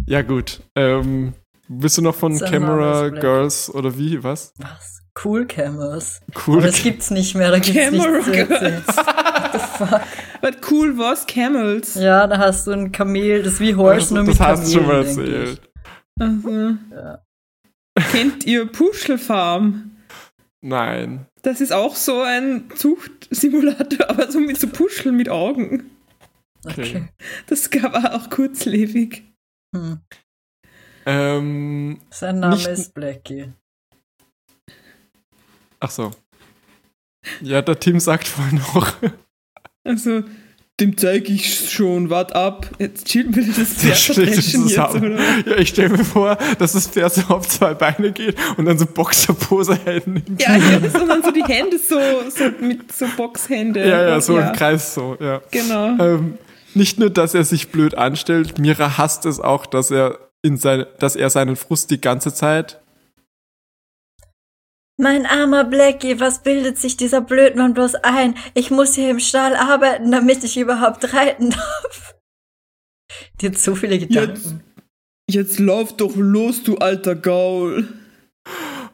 [0.09, 0.61] Ja, gut.
[0.77, 1.33] Ähm,
[1.69, 3.09] willst du noch von Sein Camera.
[3.11, 4.23] Girls oder wie?
[4.23, 4.53] Was?
[4.59, 5.03] Was?
[5.23, 6.21] Cool Camels.
[6.47, 6.59] Cool.
[6.59, 8.83] Aber das gibt's nicht mehr, da gibt's Camera nichts zu erzählen.
[10.43, 11.95] But cool was Camels.
[11.95, 14.79] Ja, da hast du ein Kamel, das ist wie Horse, nur mit das hast du
[14.79, 15.61] schon mal erzählt.
[16.21, 16.77] Also.
[16.91, 17.23] Ja.
[18.13, 19.93] Kennt ihr Puschel Farm?
[20.61, 21.27] Nein.
[21.43, 25.91] Das ist auch so ein Zuchtsimulator, aber so mit so Puscheln mit Augen.
[26.65, 27.09] Okay.
[27.47, 29.23] Das gab auch kurzlebig.
[29.75, 30.01] Hm.
[31.07, 33.53] Ähm, Sein Name Nicht- ist Blackie.
[35.81, 36.11] ach so.
[37.41, 38.93] Ja, der Tim sagt vorhin noch,
[39.85, 40.23] Also,
[40.81, 42.69] dem zeige ich schon, wart ab.
[42.79, 45.19] Jetzt chillen wir das Pferd verdreschen jetzt, oder?
[45.47, 48.77] Ja, ich stelle mir vor, dass das Pferd so auf zwei Beine geht und dann
[48.79, 50.05] so Boxerpose hält.
[50.39, 51.99] Ja, ja, sondern so die Hände so,
[52.31, 53.81] so mit so Boxhände.
[53.89, 55.41] Ja, ja, so im Kreis so, ja.
[55.51, 55.97] Genau.
[55.99, 56.39] Ähm,
[56.75, 60.87] nicht nur, dass er sich blöd anstellt, Mira hasst es auch, dass er in seine,
[60.99, 62.81] dass er seinen Frust die ganze Zeit
[64.99, 68.35] Mein armer Blackie, was bildet sich dieser Blödmann bloß ein?
[68.55, 72.15] Ich muss hier im Stall arbeiten, damit ich überhaupt reiten darf.
[73.41, 74.63] Die hat so viele Gedanken.
[75.31, 77.89] Jetzt lauf doch los, du alter Gaul.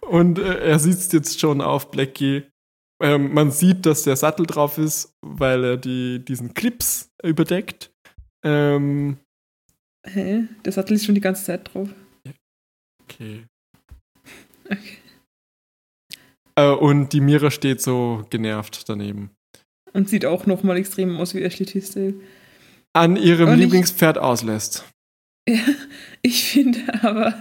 [0.00, 2.44] Und äh, er sitzt jetzt schon auf Blackie.
[3.00, 7.92] Ähm, man sieht, dass der Sattel drauf ist, weil er die, diesen Clips überdeckt.
[8.44, 9.18] Ähm,
[10.06, 10.44] Hä?
[10.64, 11.88] Der Sattel ist schon die ganze Zeit drauf.
[13.04, 13.44] okay.
[14.64, 14.78] Okay.
[16.56, 19.30] Äh, und die Mira steht so genervt daneben.
[19.92, 22.14] Und sieht auch nochmal extrem aus wie Ashley Tisdale.
[22.94, 24.84] An ihrem Und ich- Lieblingspferd auslässt.
[25.48, 25.58] Ja,
[26.22, 27.34] ich finde aber,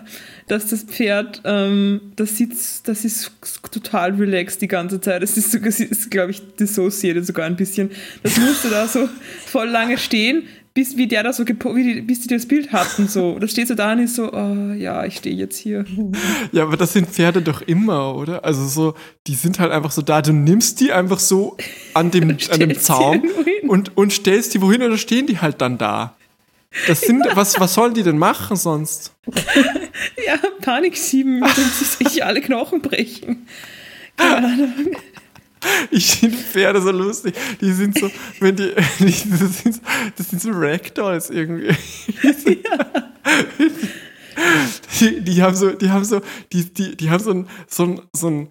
[0.48, 2.52] dass das Pferd, ähm, das sieht,
[2.88, 3.32] das ist
[3.72, 5.22] total relaxed die ganze Zeit.
[5.22, 7.92] Das ist sogar, ist, glaube ich, dissociated sogar ein bisschen.
[8.24, 9.08] Das musste da so
[9.46, 13.08] voll lange stehen, bis wie der da so wie die, bis die das Bild hatten.
[13.08, 13.38] So.
[13.40, 15.86] Das steht so da und ist so, oh, ja, ich stehe jetzt hier.
[16.52, 18.46] Ja, aber das sind Pferde doch immer, oder?
[18.46, 18.94] Also so,
[19.28, 20.22] die sind halt einfach so da.
[20.22, 21.58] Du nimmst die einfach so
[21.94, 23.24] an dem, an dem Zaum
[23.68, 26.16] und, und stellst die wohin oder stehen die halt dann da.
[26.88, 29.14] Das sind, was, was sollen die denn machen sonst?
[30.26, 33.46] Ja, Panik schieben, wenn sie sich alle Knochen brechen.
[34.18, 34.96] Keine Ahnung.
[35.92, 37.36] Ich finde Pferde so lustig.
[37.60, 38.10] Die sind so,
[38.40, 39.82] wenn die, das, sind, so-
[40.18, 41.76] das sind so Ragdolls irgendwie.
[45.00, 46.22] Die, die haben so, die haben so,
[46.54, 48.50] die, die, die haben so einen, so einen, so einen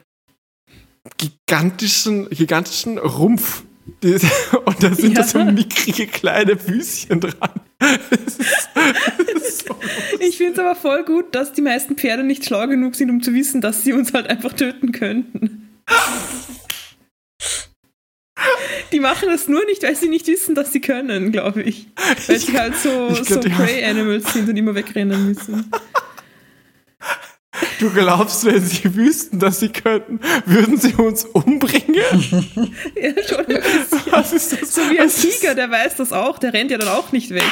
[1.17, 3.63] gigantischen, gigantischen Rumpf.
[4.03, 5.23] Und da sind Ja.
[5.23, 7.51] da so mickrige kleine Füßchen dran.
[7.79, 9.75] Das ist, das ist so
[10.21, 13.23] Ich finde es aber voll gut, dass die meisten Pferde nicht schlau genug sind, um
[13.23, 15.69] zu wissen, dass sie uns halt einfach töten könnten.
[18.93, 21.87] Die machen das nur nicht, weil sie nicht wissen, dass sie können, glaube ich.
[22.27, 25.71] Weil sie halt so, glaub, so Prey Animals sind und immer wegrennen müssen.
[27.79, 31.95] Du glaubst, wenn sie wüssten, dass sie könnten, würden sie uns umbringen?
[32.95, 34.13] Ja, schon ein bisschen.
[34.13, 34.75] Was ist das?
[34.75, 37.31] So wie ein Was Tiger, der weiß das auch, der rennt ja dann auch nicht
[37.31, 37.43] weg.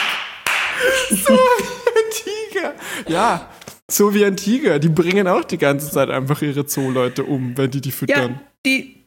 [1.10, 2.74] So wie ein Tiger.
[3.08, 3.50] Ja,
[3.90, 4.78] so wie ein Tiger.
[4.78, 8.32] Die bringen auch die ganze Zeit einfach ihre Zooleute um, wenn die die füttern.
[8.32, 8.97] Ja, die.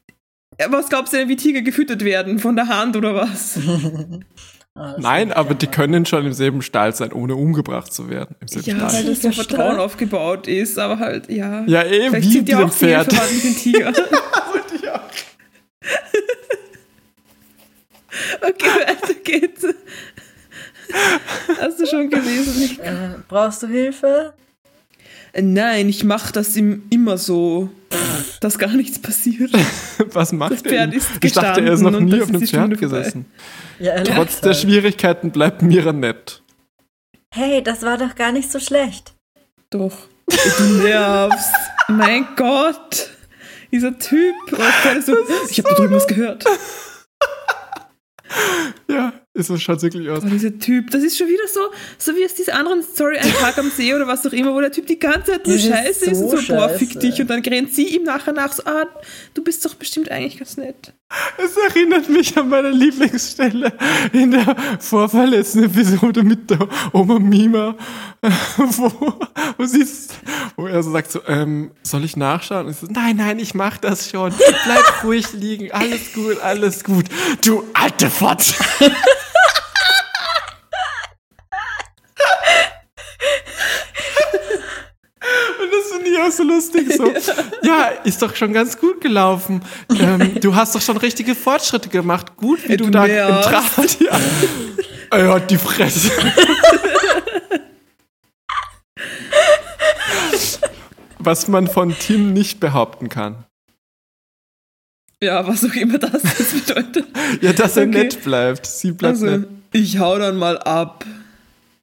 [0.61, 2.39] Ja, Was glaubst du denn, wie Tiger gefüttert werden?
[2.39, 3.59] Von der Hand oder was?
[4.73, 5.55] Ah, Nein, aber ja.
[5.55, 8.37] die können schon im selben Stall sein, ohne umgebracht zu werden.
[8.39, 9.03] Im selben Ja, weil Stall.
[9.03, 9.31] das so.
[9.33, 11.65] Vertrauen aufgebaut ist, aber halt, ja.
[11.65, 13.11] Ja, eh, Vielleicht wie sind die dem auch Pferd.
[13.11, 13.91] mit den Tiger.
[18.41, 19.65] Okay, weiter geht's.
[21.59, 22.79] Hast du schon gelesen?
[22.79, 24.33] Äh, brauchst du Hilfe?
[25.33, 27.69] Äh, nein, ich mache das im, immer so,
[28.39, 29.51] dass gar nichts passiert.
[30.13, 30.97] Was macht Das Pferd er?
[30.97, 33.25] ist Ich dachte, er ist noch nie auf einem Pferd gesessen.
[33.79, 34.53] Ja, Trotz der.
[34.53, 36.41] Schwierigkeiten bleibt Mira nett.
[37.33, 39.13] Hey, das war doch gar nicht so schlecht.
[39.69, 39.95] Doch.
[40.57, 41.53] Du nervst.
[41.87, 43.09] mein Gott.
[43.71, 44.35] Dieser Typ.
[44.51, 45.13] Oh, ich so,
[45.49, 46.45] ich habe da drüben was gehört.
[48.87, 50.23] Ja, ist so schaut wirklich aus.
[50.25, 51.61] Oh, dieser Typ, das ist schon wieder so,
[51.97, 54.59] so wie aus dieser anderen Story, ein Tag am See oder was auch immer, wo
[54.59, 56.89] der Typ die ganze Zeit nur Das ist scheiße ist und so so, boah, fick
[56.89, 56.99] scheiße.
[56.99, 57.21] dich.
[57.21, 58.85] Und dann rennt sie ihm nachher nach, so, ah,
[59.33, 60.93] du bist doch bestimmt eigentlich ganz nett.
[61.37, 63.73] Es erinnert mich an meine Lieblingsstelle
[64.13, 67.75] in der vorverletzten Episode mit der Oma Mima,
[68.57, 68.91] wo,
[69.57, 70.13] wo, sie ist,
[70.55, 72.65] wo er so sagt so, ähm, soll ich nachschauen?
[72.65, 74.33] Und ich so, nein, nein, ich mach das schon.
[74.65, 77.05] Bleib ruhig liegen, alles gut, alles gut.
[77.43, 78.55] Du alte Fotze.
[85.61, 85.71] Und
[86.31, 86.93] auch so lustig.
[86.95, 87.11] So.
[87.63, 89.61] Ja, ist doch schon ganz gut gelaufen.
[89.99, 92.35] Ähm, du hast doch schon richtige Fortschritte gemacht.
[92.37, 93.41] Gut, wie Ey, du, du da im.
[93.41, 93.97] Draht.
[93.99, 94.19] Ja.
[95.17, 96.09] Er hat die Fresse.
[101.19, 103.45] Was man von Tim nicht behaupten kann.
[105.23, 107.05] Ja, was auch immer das jetzt bedeutet.
[107.41, 107.91] Ja, dass er Okay.
[108.05, 108.65] nett bleibt.
[108.65, 109.47] Sie bleibt Also, nett.
[109.71, 111.05] ich hau dann mal ab.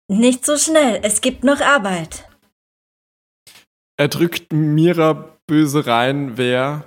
[0.08, 2.24] Nicht so schnell, es gibt noch Arbeit.
[3.98, 6.84] Er drückt Mira böse rein, wer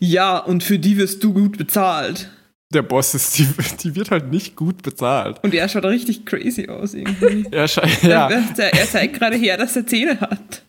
[0.00, 2.28] Ja, und für die wirst du gut bezahlt.
[2.74, 3.38] der Boss ist.
[3.38, 3.46] Die,
[3.82, 5.42] die wird halt nicht gut bezahlt.
[5.42, 7.46] Und er schaut richtig crazy aus irgendwie.
[7.52, 7.66] Er,
[8.02, 8.28] ja.
[8.28, 10.62] Er, er zeigt gerade her, dass er Zähne hat.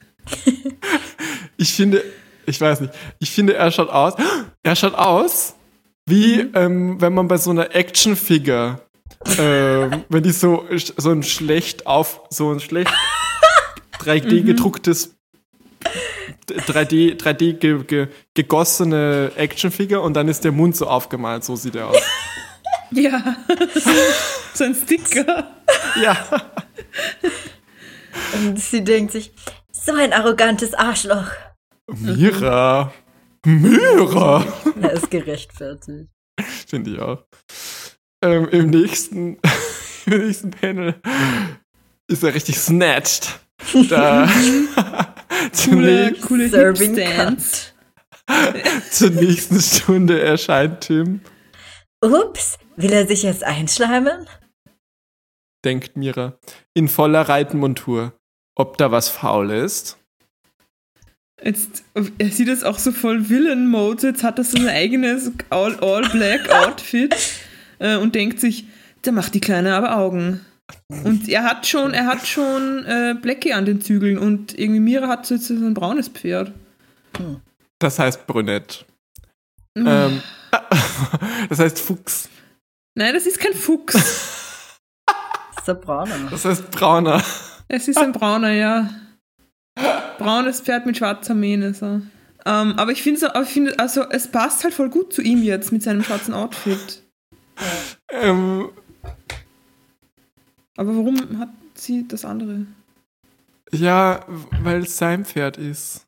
[1.58, 2.04] Ich finde,
[2.48, 4.16] ich weiß nicht, ich finde, er schaut aus,
[4.64, 5.54] er schaut aus,
[6.08, 8.82] wie ähm, wenn man bei so einer Actionfigur,
[9.38, 10.66] ähm, wenn die so,
[10.98, 12.92] so ein schlecht auf, so ein schlecht
[14.00, 15.16] 3D gedrucktes
[16.48, 21.76] 3D, 3D ge, ge, gegossene Actionfigur und dann ist der Mund so aufgemalt, so sieht
[21.76, 21.98] er aus.
[22.94, 23.38] Ja.
[24.54, 25.56] so ein Sticker.
[26.02, 26.18] ja.
[28.34, 29.32] Und sie denkt sich,
[29.72, 31.32] so ein arrogantes Arschloch.
[31.88, 32.94] Mira.
[33.46, 34.46] Mira.
[34.82, 36.10] Er ist gerechtfertigt.
[36.68, 37.24] Finde ich auch.
[38.24, 39.40] Ähm, Im nächsten,
[40.06, 40.96] im nächsten Panel
[42.08, 43.40] ist er richtig snatched.
[43.90, 44.28] Da,
[44.76, 46.96] Coole, zunächst, coole Serving
[48.92, 51.22] zur nächsten Stunde erscheint Tim,
[52.04, 54.28] Ups, will er sich jetzt einschleimen?
[55.64, 56.38] denkt Mira,
[56.74, 58.14] in voller Reitenmontur.
[58.56, 59.98] Ob da was faul ist?
[61.44, 64.08] Jetzt, er sieht jetzt auch so voll Villain-Mode.
[64.08, 67.16] Jetzt hat er so ein eigenes All-Black-Outfit
[67.80, 68.66] äh, und denkt sich,
[69.06, 70.46] der macht die Kleine aber Augen.
[70.88, 75.08] Und er hat schon, er hat schon äh, Blackie an den Zügeln und irgendwie Mira
[75.08, 76.52] hat so jetzt so ein braunes Pferd.
[77.80, 78.86] Das heißt brünett.
[79.76, 79.88] Mhm.
[79.88, 80.24] Ähm,
[81.50, 82.30] das heißt Fuchs.
[82.96, 83.96] Nein, das ist kein Fuchs.
[85.54, 86.16] Das ist der Brauner.
[86.32, 87.24] Das heißt brauner.
[87.68, 88.90] Es ist ein brauner, ja.
[90.18, 91.76] Braunes Pferd mit schwarzer Mähne.
[91.76, 92.02] So.
[92.46, 95.84] Ähm, aber ich finde, finde, also es passt halt voll gut zu ihm jetzt mit
[95.84, 97.04] seinem schwarzen Outfit.
[98.12, 98.70] Ähm,
[100.78, 102.66] Aber warum hat sie das andere?
[103.74, 104.26] ja,
[104.64, 106.06] weil es sein Pferd ist.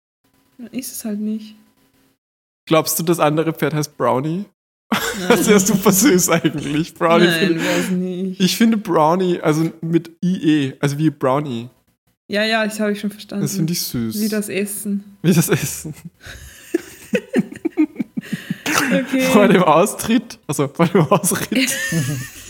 [0.72, 1.56] Ist es halt nicht.
[2.68, 4.46] Glaubst du, das andere Pferd heißt Brownie?
[5.28, 6.94] Das ist ja super süß eigentlich.
[6.94, 8.40] Brownie Nein, finde weiß nicht.
[8.40, 11.70] Ich finde Brownie, also mit IE, also wie Brownie.
[12.30, 13.44] Ja, ja, das habe ich schon verstanden.
[13.44, 14.20] Das finde ich süß.
[14.22, 15.04] Wie das Essen.
[15.22, 15.94] Wie das Essen.
[18.92, 19.22] Okay.
[19.22, 21.72] Vor dem Austritt, also vor dem Ausritt.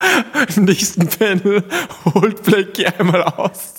[0.56, 1.64] Im nächsten Panel
[2.04, 3.74] holt Blackie einmal aus.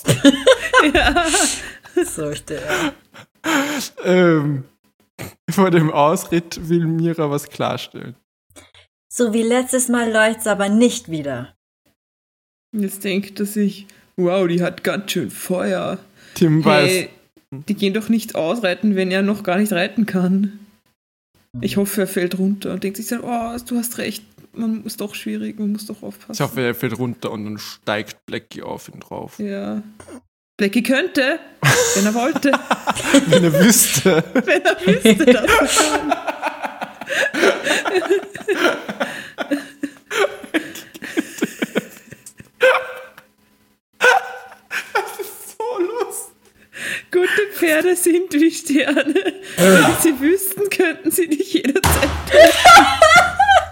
[2.04, 2.92] Sollte er.
[4.04, 4.64] Ähm,
[5.50, 8.16] vor dem Ausritt will Mira was klarstellen.
[9.12, 11.54] So wie letztes Mal läuft's aber nicht wieder.
[12.72, 15.98] Jetzt denkt er sich, wow, die hat ganz schön Feuer.
[16.34, 17.10] Tim weiß, Hey,
[17.50, 20.60] die gehen doch nicht ausreiten, wenn er noch gar nicht reiten kann.
[21.60, 25.00] Ich hoffe, er fällt runter und denkt sich dann, oh, du hast recht, man ist
[25.00, 26.32] doch schwierig, man muss doch aufpassen.
[26.32, 29.38] ich hoffe, er fällt runter und dann steigt Blackie auf ihn drauf.
[29.38, 29.82] Ja.
[30.56, 31.38] Blackie könnte,
[31.94, 32.52] wenn er wollte,
[33.28, 34.22] Wenn er wüsste.
[34.34, 36.12] wenn er wüsste, dass er kann.
[45.46, 46.34] So lustig.
[47.10, 49.14] Gute Pferde sind wie Sterne.
[49.56, 52.10] Wenn sie wüssten, könnten sie dich jederzeit.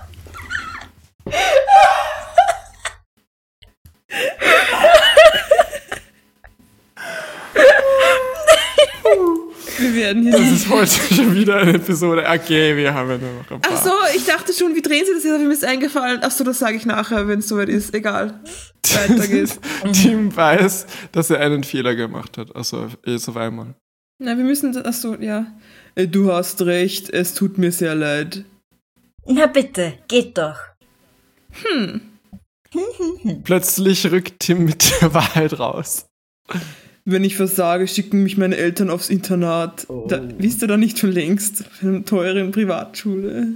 [9.79, 12.25] Wir werden hier Das ist heute schon wieder eine Episode.
[12.29, 13.73] Okay, wir haben ja nur noch ein paar.
[13.75, 15.35] Ach so, ich dachte schon, wie drehen sie das jetzt?
[15.35, 16.21] Aber mir ist eingefallen.
[16.23, 17.95] Ach so, das sage ich nachher, wenn es soweit ist.
[17.95, 18.41] Egal.
[18.93, 19.61] Weiter geht's.
[19.93, 22.55] Tim weiß, dass er einen Fehler gemacht hat.
[22.57, 23.75] Also jetzt auf einmal.
[24.19, 24.77] Na, wir müssen.
[24.85, 25.47] Ach so, ja.
[25.95, 28.45] Äh, Du hast recht, es tut mir sehr leid.
[29.27, 30.57] Na bitte, geht doch.
[33.45, 36.07] Plötzlich rückt Tim mit der Wahrheit raus.
[37.05, 39.87] Wenn ich versage, schicken mich meine Eltern aufs Internat.
[40.09, 41.67] Da, wisst ihr da nicht schon längst?
[41.67, 43.55] Auf einer teuren Privatschule.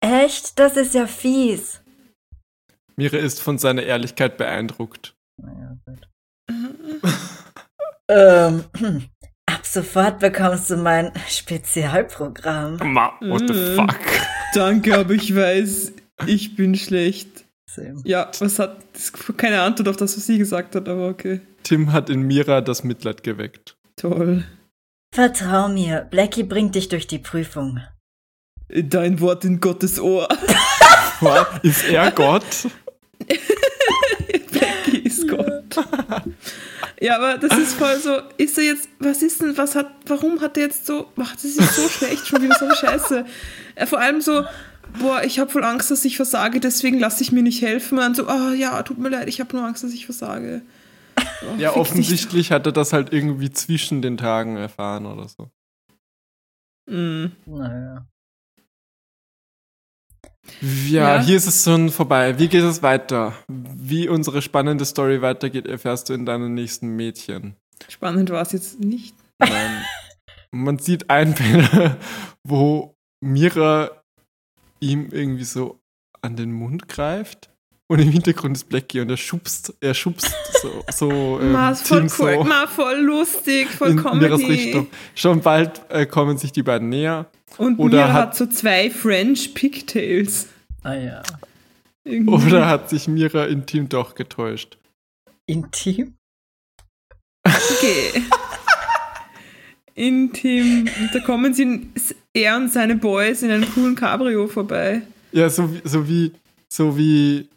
[0.00, 0.58] Echt?
[0.58, 1.80] Das ist ja fies.
[2.96, 5.14] Mira ist von seiner Ehrlichkeit beeindruckt.
[5.40, 6.08] Naja, gut.
[8.10, 9.21] ähm, Ab
[9.72, 12.78] sofort bekommst du mein Spezialprogramm.
[12.92, 13.76] Ma, what the Mm.
[13.76, 13.98] fuck?
[14.54, 15.92] Danke, aber ich weiß,
[16.26, 17.44] ich bin schlecht.
[17.66, 18.02] same.
[18.04, 18.78] Ja, was hat.
[19.38, 21.40] Keine Antwort auf das, was sie gesagt hat, aber okay.
[21.62, 23.76] Tim hat in Mira das Mitleid geweckt.
[23.96, 24.44] Toll.
[25.14, 27.80] Vertrau mir, Blackie bringt dich durch die Prüfung.
[28.68, 30.28] Dein Wort in Gottes Ohr.
[31.20, 31.46] Was?
[31.62, 32.44] Ist er Gott?
[34.52, 35.76] Becky ist Gott.
[37.02, 40.40] Ja, aber das ist voll so, ist er jetzt, was ist denn, was hat, warum
[40.40, 43.24] hat er jetzt so, macht das ist so schlecht, schon wieder so eine Scheiße.
[43.74, 44.44] Äh, vor allem so,
[45.00, 47.98] boah, ich habe voll Angst, dass ich versage, deswegen lasse ich mir nicht helfen.
[47.98, 50.62] Und so, ah ja, tut mir leid, ich habe nur Angst, dass ich versage.
[51.16, 55.50] Oh, Ja, offensichtlich hat er das halt irgendwie zwischen den Tagen erfahren oder so.
[56.86, 57.32] Mm.
[57.46, 58.06] Naja.
[60.60, 61.22] Ja, Ja.
[61.22, 62.38] hier ist es schon vorbei.
[62.38, 63.34] Wie geht es weiter?
[63.48, 67.56] Wie unsere spannende Story weitergeht, erfährst du in deinen nächsten Mädchen.
[67.88, 69.14] Spannend war es jetzt nicht.
[69.38, 69.84] Nein.
[70.52, 71.96] Man sieht Einbilder,
[72.44, 74.02] wo Mira
[74.80, 75.80] ihm irgendwie so
[76.20, 77.50] an den Mund greift
[77.92, 80.32] und im Hintergrund ist Blackie und er schubst, er schubst
[80.62, 84.44] so, so ähm, Ma, ist voll cool, so ma, voll lustig, voll in Miras Comedy.
[84.46, 84.86] Richtung.
[85.14, 87.26] Schon bald äh, kommen sich die beiden näher.
[87.58, 90.48] Und Oder Mira hat- hat so zwei French Pigtails.
[90.82, 91.22] Ah ja.
[92.04, 92.46] Irgendwie.
[92.46, 94.78] Oder hat sich Mira in Tim doch getäuscht?
[95.46, 96.14] Intim?
[97.46, 98.22] Okay.
[99.94, 100.88] Intim.
[100.98, 101.88] Und da kommen sie,
[102.32, 105.02] er und seine Boys in einem coolen Cabrio vorbei.
[105.32, 106.32] Ja, so, so wie
[106.72, 107.48] so wie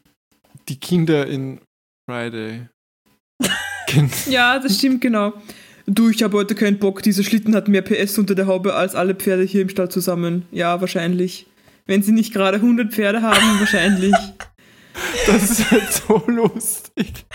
[0.67, 1.61] die Kinder in
[2.09, 2.67] Friday.
[4.27, 5.31] Ja, das stimmt genau.
[5.85, 7.01] Du, ich habe heute keinen Bock.
[7.03, 10.45] Dieser Schlitten hat mehr PS unter der Haube als alle Pferde hier im Stall zusammen.
[10.51, 11.45] Ja, wahrscheinlich.
[11.85, 14.15] Wenn sie nicht gerade 100 Pferde haben, wahrscheinlich.
[15.27, 17.25] Das ist halt so lustig.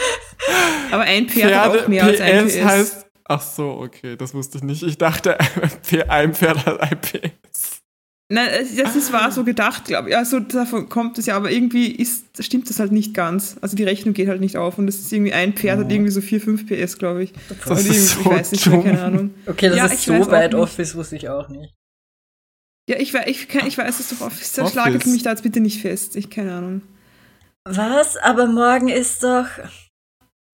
[0.90, 2.62] Aber ein Pferd hat auch mehr als ein PS.
[2.64, 3.06] heißt.
[3.24, 4.82] Ach so, okay, das wusste ich nicht.
[4.82, 5.38] Ich dachte,
[6.08, 7.30] ein Pferd hat ein PS.
[8.32, 10.16] Nein, es- das ist, war so gedacht, glaube ich.
[10.16, 13.56] Also davon kommt es ja, aber irgendwie ist, stimmt das halt nicht ganz.
[13.60, 16.12] Also die Rechnung geht halt nicht auf und das ist irgendwie ein Pferd hat irgendwie
[16.12, 17.32] so 4, 5 PS, glaube ich.
[17.66, 19.34] Das ist so ich weiß nicht mehr, keine Ahnung.
[19.46, 21.74] Okay, das Ja, ist ich so weit off, das wusste ich auch nicht.
[22.88, 24.58] Ja, ich, ich, kann- ich weiß es doch Office.
[24.58, 24.72] Office.
[24.72, 26.14] Schlagelt mich da jetzt bitte nicht fest.
[26.16, 26.82] Ich keine Ahnung.
[27.68, 28.16] Was?
[28.16, 29.46] Aber morgen ist doch.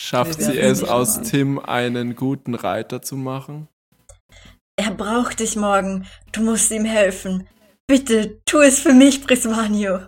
[0.03, 1.25] Schafft sie es aus machen.
[1.29, 3.69] Tim einen guten Reiter zu machen?
[4.79, 6.07] Er braucht dich morgen.
[6.33, 7.47] Du musst ihm helfen.
[7.89, 10.01] Bitte, tu es für mich, Prismanio.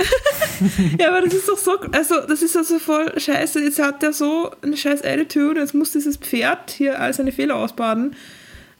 [0.98, 3.60] Ja, aber das ist doch so, also das ist also voll scheiße.
[3.60, 7.56] Jetzt hat er so eine scheiß Attitude, jetzt muss dieses Pferd hier all seine Fehler
[7.56, 8.14] ausbaden,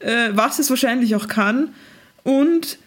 [0.00, 1.74] äh, was es wahrscheinlich auch kann.
[2.22, 2.78] Und,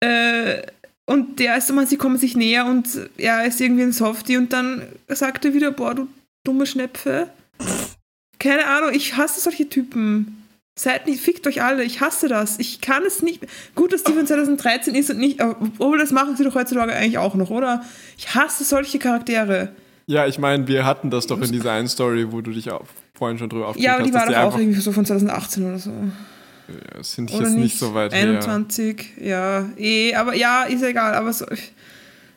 [0.00, 0.62] äh,
[1.04, 2.88] und der ist, man, sie kommen sich näher und
[3.18, 6.08] er ist irgendwie ein Softie und dann sagt er wieder, boah, du
[6.44, 7.28] dumme Schnepfe.
[8.38, 10.39] Keine Ahnung, ich hasse solche Typen.
[10.80, 12.58] Seid nicht, fickt euch alle, ich hasse das.
[12.58, 13.46] Ich kann es nicht.
[13.74, 17.18] Gut, dass die von 2013 ist und nicht, obwohl das machen sie doch heutzutage eigentlich
[17.18, 17.84] auch noch, oder?
[18.16, 19.72] Ich hasse solche Charaktere.
[20.06, 22.86] Ja, ich meine, wir hatten das doch in dieser einen Story, wo du dich auch
[23.12, 25.66] vorhin schon drüber aufgeregt Ja, aber die hast, war doch auch irgendwie so von 2018
[25.66, 25.90] oder so.
[25.90, 28.22] ja, sind Oder jetzt nicht so weit her.
[28.22, 31.74] 21, ja, eh, aber ja, ist egal, aber so, ich,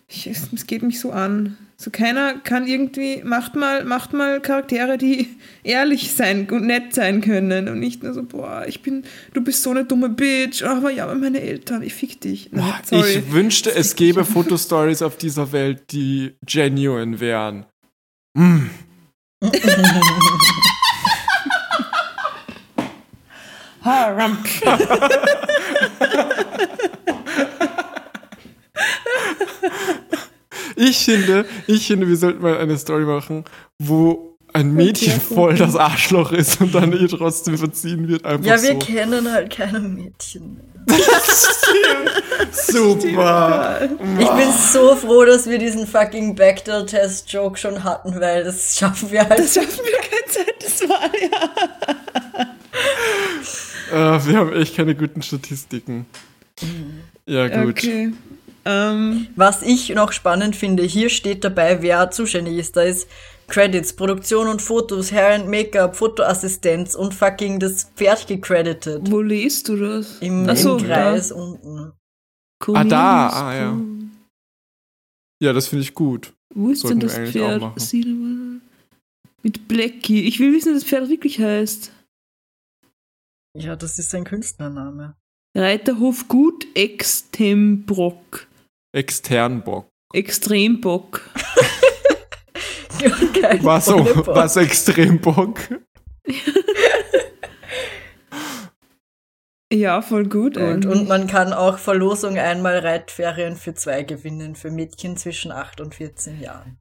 [0.09, 1.57] ich, es geht mich so an.
[1.83, 5.27] So keiner kann irgendwie, macht mal, macht mal Charaktere, die
[5.63, 9.03] ehrlich sein und nett sein können und nicht nur so, boah, ich bin,
[9.33, 12.53] du bist so eine dumme Bitch, aber ja, meine Eltern, ich fick dich.
[12.53, 17.65] Nein, Boah, ich wünschte, es gäbe Fotostories auf dieser Welt, die genuine wären.
[18.35, 18.71] Mm.
[30.75, 33.43] Ich finde, ich finde, wir sollten mal eine Story machen,
[33.79, 38.23] wo ein Mädchen voll das Arschloch ist und dann ihr trotzdem verziehen wird.
[38.25, 38.79] Einfach Ja, wir so.
[38.79, 40.63] kennen halt keine Mädchen mehr.
[42.51, 43.89] Super.
[44.19, 49.27] Ich bin so froh, dass wir diesen fucking Backdoor-Test-Joke schon hatten, weil das schaffen wir
[49.27, 49.39] halt.
[49.39, 51.09] Das schaffen wir kein zweites Mal,
[53.91, 54.17] ja.
[54.17, 56.05] Äh, wir haben echt keine guten Statistiken.
[57.25, 57.77] Ja, gut.
[57.77, 58.11] Okay.
[58.65, 62.77] Ähm, Was ich noch spannend finde, hier steht dabei, wer zuständig ist.
[62.77, 63.07] Da ist
[63.47, 69.11] Credits, Produktion und Fotos, Hair and Make-up, Fotoassistenz und fucking das Pferd gecredited.
[69.11, 70.19] wo liest du das?
[70.19, 71.91] Im, so, im Kreis unten.
[72.73, 73.77] Ah, da, ah, ja.
[75.41, 76.33] Ja, das finde ich gut.
[76.55, 77.61] Wo ist Sollten denn das Pferd?
[79.41, 80.21] Mit Blackie.
[80.21, 81.91] Ich will wissen, wie das Pferd wirklich heißt.
[83.57, 85.15] Ja, das ist sein Künstlername.
[85.55, 88.47] Reiterhof Gut Extembrock.
[88.93, 89.89] Externbock.
[90.13, 91.21] Extrembock.
[93.41, 94.35] Kein Was so, Vollbock.
[94.35, 95.59] was extrem Bock.
[99.73, 100.55] Ja, voll gut.
[100.55, 100.99] Und, eigentlich.
[100.99, 105.95] und man kann auch Verlosung einmal Reitferien für zwei gewinnen für Mädchen zwischen 8 und
[105.95, 106.77] 14 Jahren.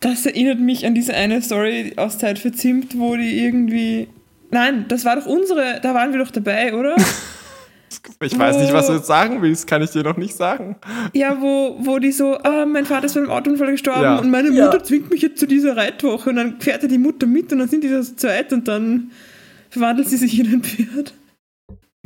[0.00, 4.08] Das erinnert mich an diese eine Story aus Zeit für Zimt, wo die irgendwie.
[4.50, 6.94] Nein, das war doch unsere, da waren wir doch dabei, oder?
[8.22, 10.76] Ich weiß nicht, was du jetzt sagen willst, kann ich dir noch nicht sagen.
[11.12, 14.18] ja, wo, wo die so, ah, mein Vater ist bei einem Autounfall gestorben Ja.
[14.18, 14.66] und meine Ja.
[14.66, 17.58] Mutter zwingt mich jetzt zu dieser Reitwoche und dann fährt ja die Mutter mit und
[17.58, 19.10] dann sind die da so zweit und dann
[19.70, 21.14] verwandelt sie sich in ein Pferd.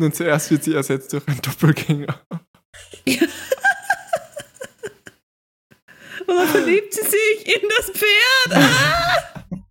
[0.00, 2.18] Und zuerst wird sie ersetzt durch einen Doppelgänger.
[6.26, 8.52] Und dann verliebt sie sich in das Pferd.
[8.56, 9.44] Ah!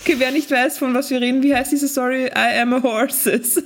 [0.00, 2.26] Okay, wer nicht weiß, von was wir reden, wie heißt diese Story?
[2.26, 3.62] I am a horses.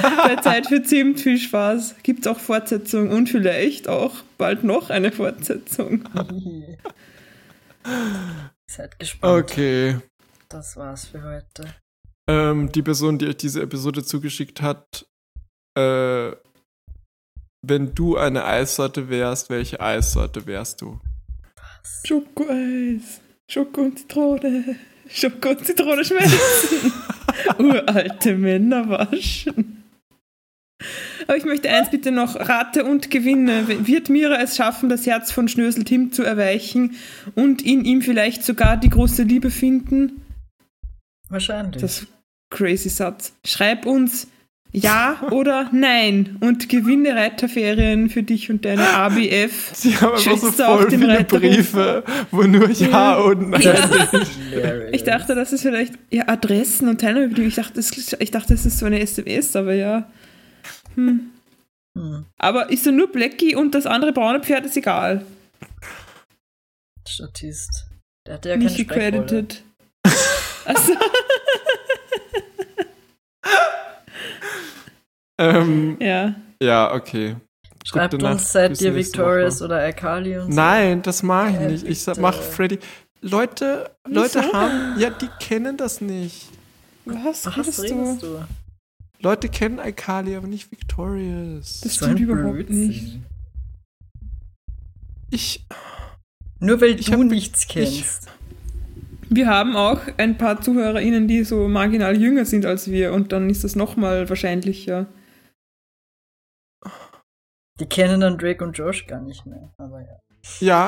[0.00, 1.96] Bei Zeit für Zimt, viel Spaß.
[2.02, 6.08] Gibt's auch Fortsetzung und vielleicht auch bald noch eine Fortsetzung.
[8.66, 9.44] Seid gespannt.
[9.44, 9.98] Okay.
[10.48, 11.74] Das war's für heute.
[12.28, 15.06] Ähm, die Person, die euch diese Episode zugeschickt hat,
[15.76, 16.32] äh,
[17.62, 20.98] wenn du eine Eissorte wärst, welche Eissorte wärst du?
[22.04, 24.76] Schokoeis, Schoko und Zitrone,
[25.12, 26.92] Schoko und Zitrone schmelzen.
[27.58, 29.84] Uralte Männer waschen.
[31.26, 33.86] Aber ich möchte eins bitte noch, rate und gewinne.
[33.86, 36.96] Wird Mira es schaffen, das Herz von Schnösel Tim zu erweichen
[37.34, 40.22] und in ihm vielleicht sogar die große Liebe finden?
[41.28, 41.82] Wahrscheinlich.
[41.82, 42.08] Das ist
[42.50, 43.34] crazy Satz.
[43.44, 44.26] Schreib uns
[44.72, 49.72] ja oder nein und gewinne Reiterferien für dich und deine ABF.
[49.74, 51.40] Sie haben einfach so Schwester auf voll viele Reiterhof.
[51.40, 53.14] Briefe, wo nur Ja Ja.
[53.16, 53.60] und Nein.
[54.50, 54.90] Hilarious.
[54.92, 57.48] Ich dachte, das ist vielleicht ja, Adressen und Teilnahmebedingungen.
[57.48, 60.08] Ich dachte, das, ich dachte, das ist so eine SMS, aber ja.
[60.94, 61.30] Hm.
[61.98, 65.24] Hm, Aber ist so nur Blackie und das andere braune Pferd ist egal.
[67.08, 67.86] Statist.
[68.26, 69.62] Der hatte ja Nicht keine gecredited.
[70.64, 70.92] Achso.
[75.40, 76.34] ähm, Ja.
[76.62, 77.36] ja, okay.
[77.84, 79.64] Schreibt Gute Nacht, uns, seid bis ihr Victorious Woche.
[79.64, 80.56] oder Akali und so.
[80.56, 81.86] Nein, das mache ich Ja, nicht.
[81.86, 82.22] Ich sag, bitte.
[82.22, 82.78] mach Freddy.
[83.22, 84.52] Leute, Leute Wieso?
[84.52, 86.48] haben, ja, die kennen das nicht.
[87.06, 88.26] Was Was redest redest du?
[88.26, 88.44] du?
[89.22, 91.80] Leute kennen Alkali, aber nicht Victorious.
[91.82, 92.86] Das stimmt überhaupt Blödsinn.
[92.88, 93.18] nicht.
[95.30, 95.64] Ich,
[96.58, 98.28] Nur weil Ich du hab- nichts kennst.
[99.28, 103.48] Wir haben auch ein paar ZuhörerInnen, die so marginal jünger sind als wir und dann
[103.48, 105.06] ist das nochmal wahrscheinlicher.
[107.80, 109.70] Die kennen dann Drake und Josh gar nicht mehr.
[109.78, 110.16] Aber ja.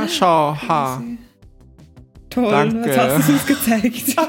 [0.02, 1.02] ja, schau, ha.
[2.30, 2.88] Toll, Danke.
[2.88, 4.16] jetzt hast du es uns gezeigt.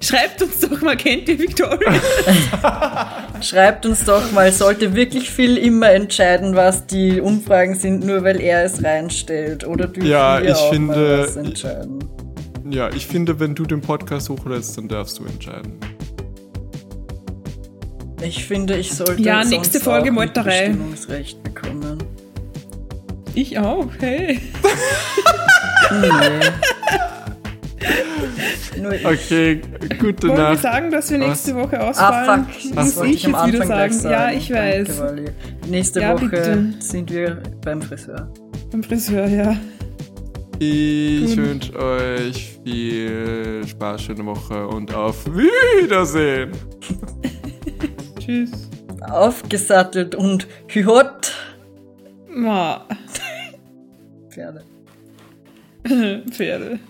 [0.00, 1.92] Schreibt uns doch mal, kennt ihr Victoria?
[3.40, 8.40] Schreibt uns doch mal, sollte wirklich Phil immer entscheiden, was die Umfragen sind, nur weil
[8.40, 9.66] er es reinstellt?
[9.66, 11.98] Oder dürfen Ja, wir ich auch finde- mal was entscheiden?
[12.68, 15.78] Ja, ich finde, wenn du den Podcast hochlädst, dann darfst du entscheiden.
[18.22, 20.68] Ich finde, ich sollte Ja, sonst nächste Folge auch Meuterei.
[20.70, 21.98] Mitbestimmungsrecht bekommen.
[23.34, 24.40] Ich auch, hey.
[25.90, 26.10] Nee.
[28.82, 29.06] Nur ich.
[29.06, 29.60] Okay,
[30.00, 30.62] gute Wollen wir Nacht.
[30.62, 32.46] sagen, dass wir nächste Woche Ah, ausfallen?
[32.46, 32.74] fuck.
[32.74, 33.92] Das Muss ich ich jetzt wieder Anfang sagen.
[33.92, 34.12] sagen.
[34.14, 34.98] Ja, ich weiß.
[34.98, 35.24] Danke.
[35.68, 36.74] Nächste Ja, Woche bitte.
[36.80, 38.32] sind wir beim Friseur.
[38.70, 39.56] Beim Friseur, ja.
[40.58, 46.50] Ich wünsche euch viel Spaß, schöne Woche und auf Wiedersehen.
[48.26, 48.68] Tschüss.
[49.08, 51.32] Aufgesattelt und hühot.
[52.28, 52.84] Ma.
[54.28, 54.64] Pferde.
[56.30, 56.80] Pferde.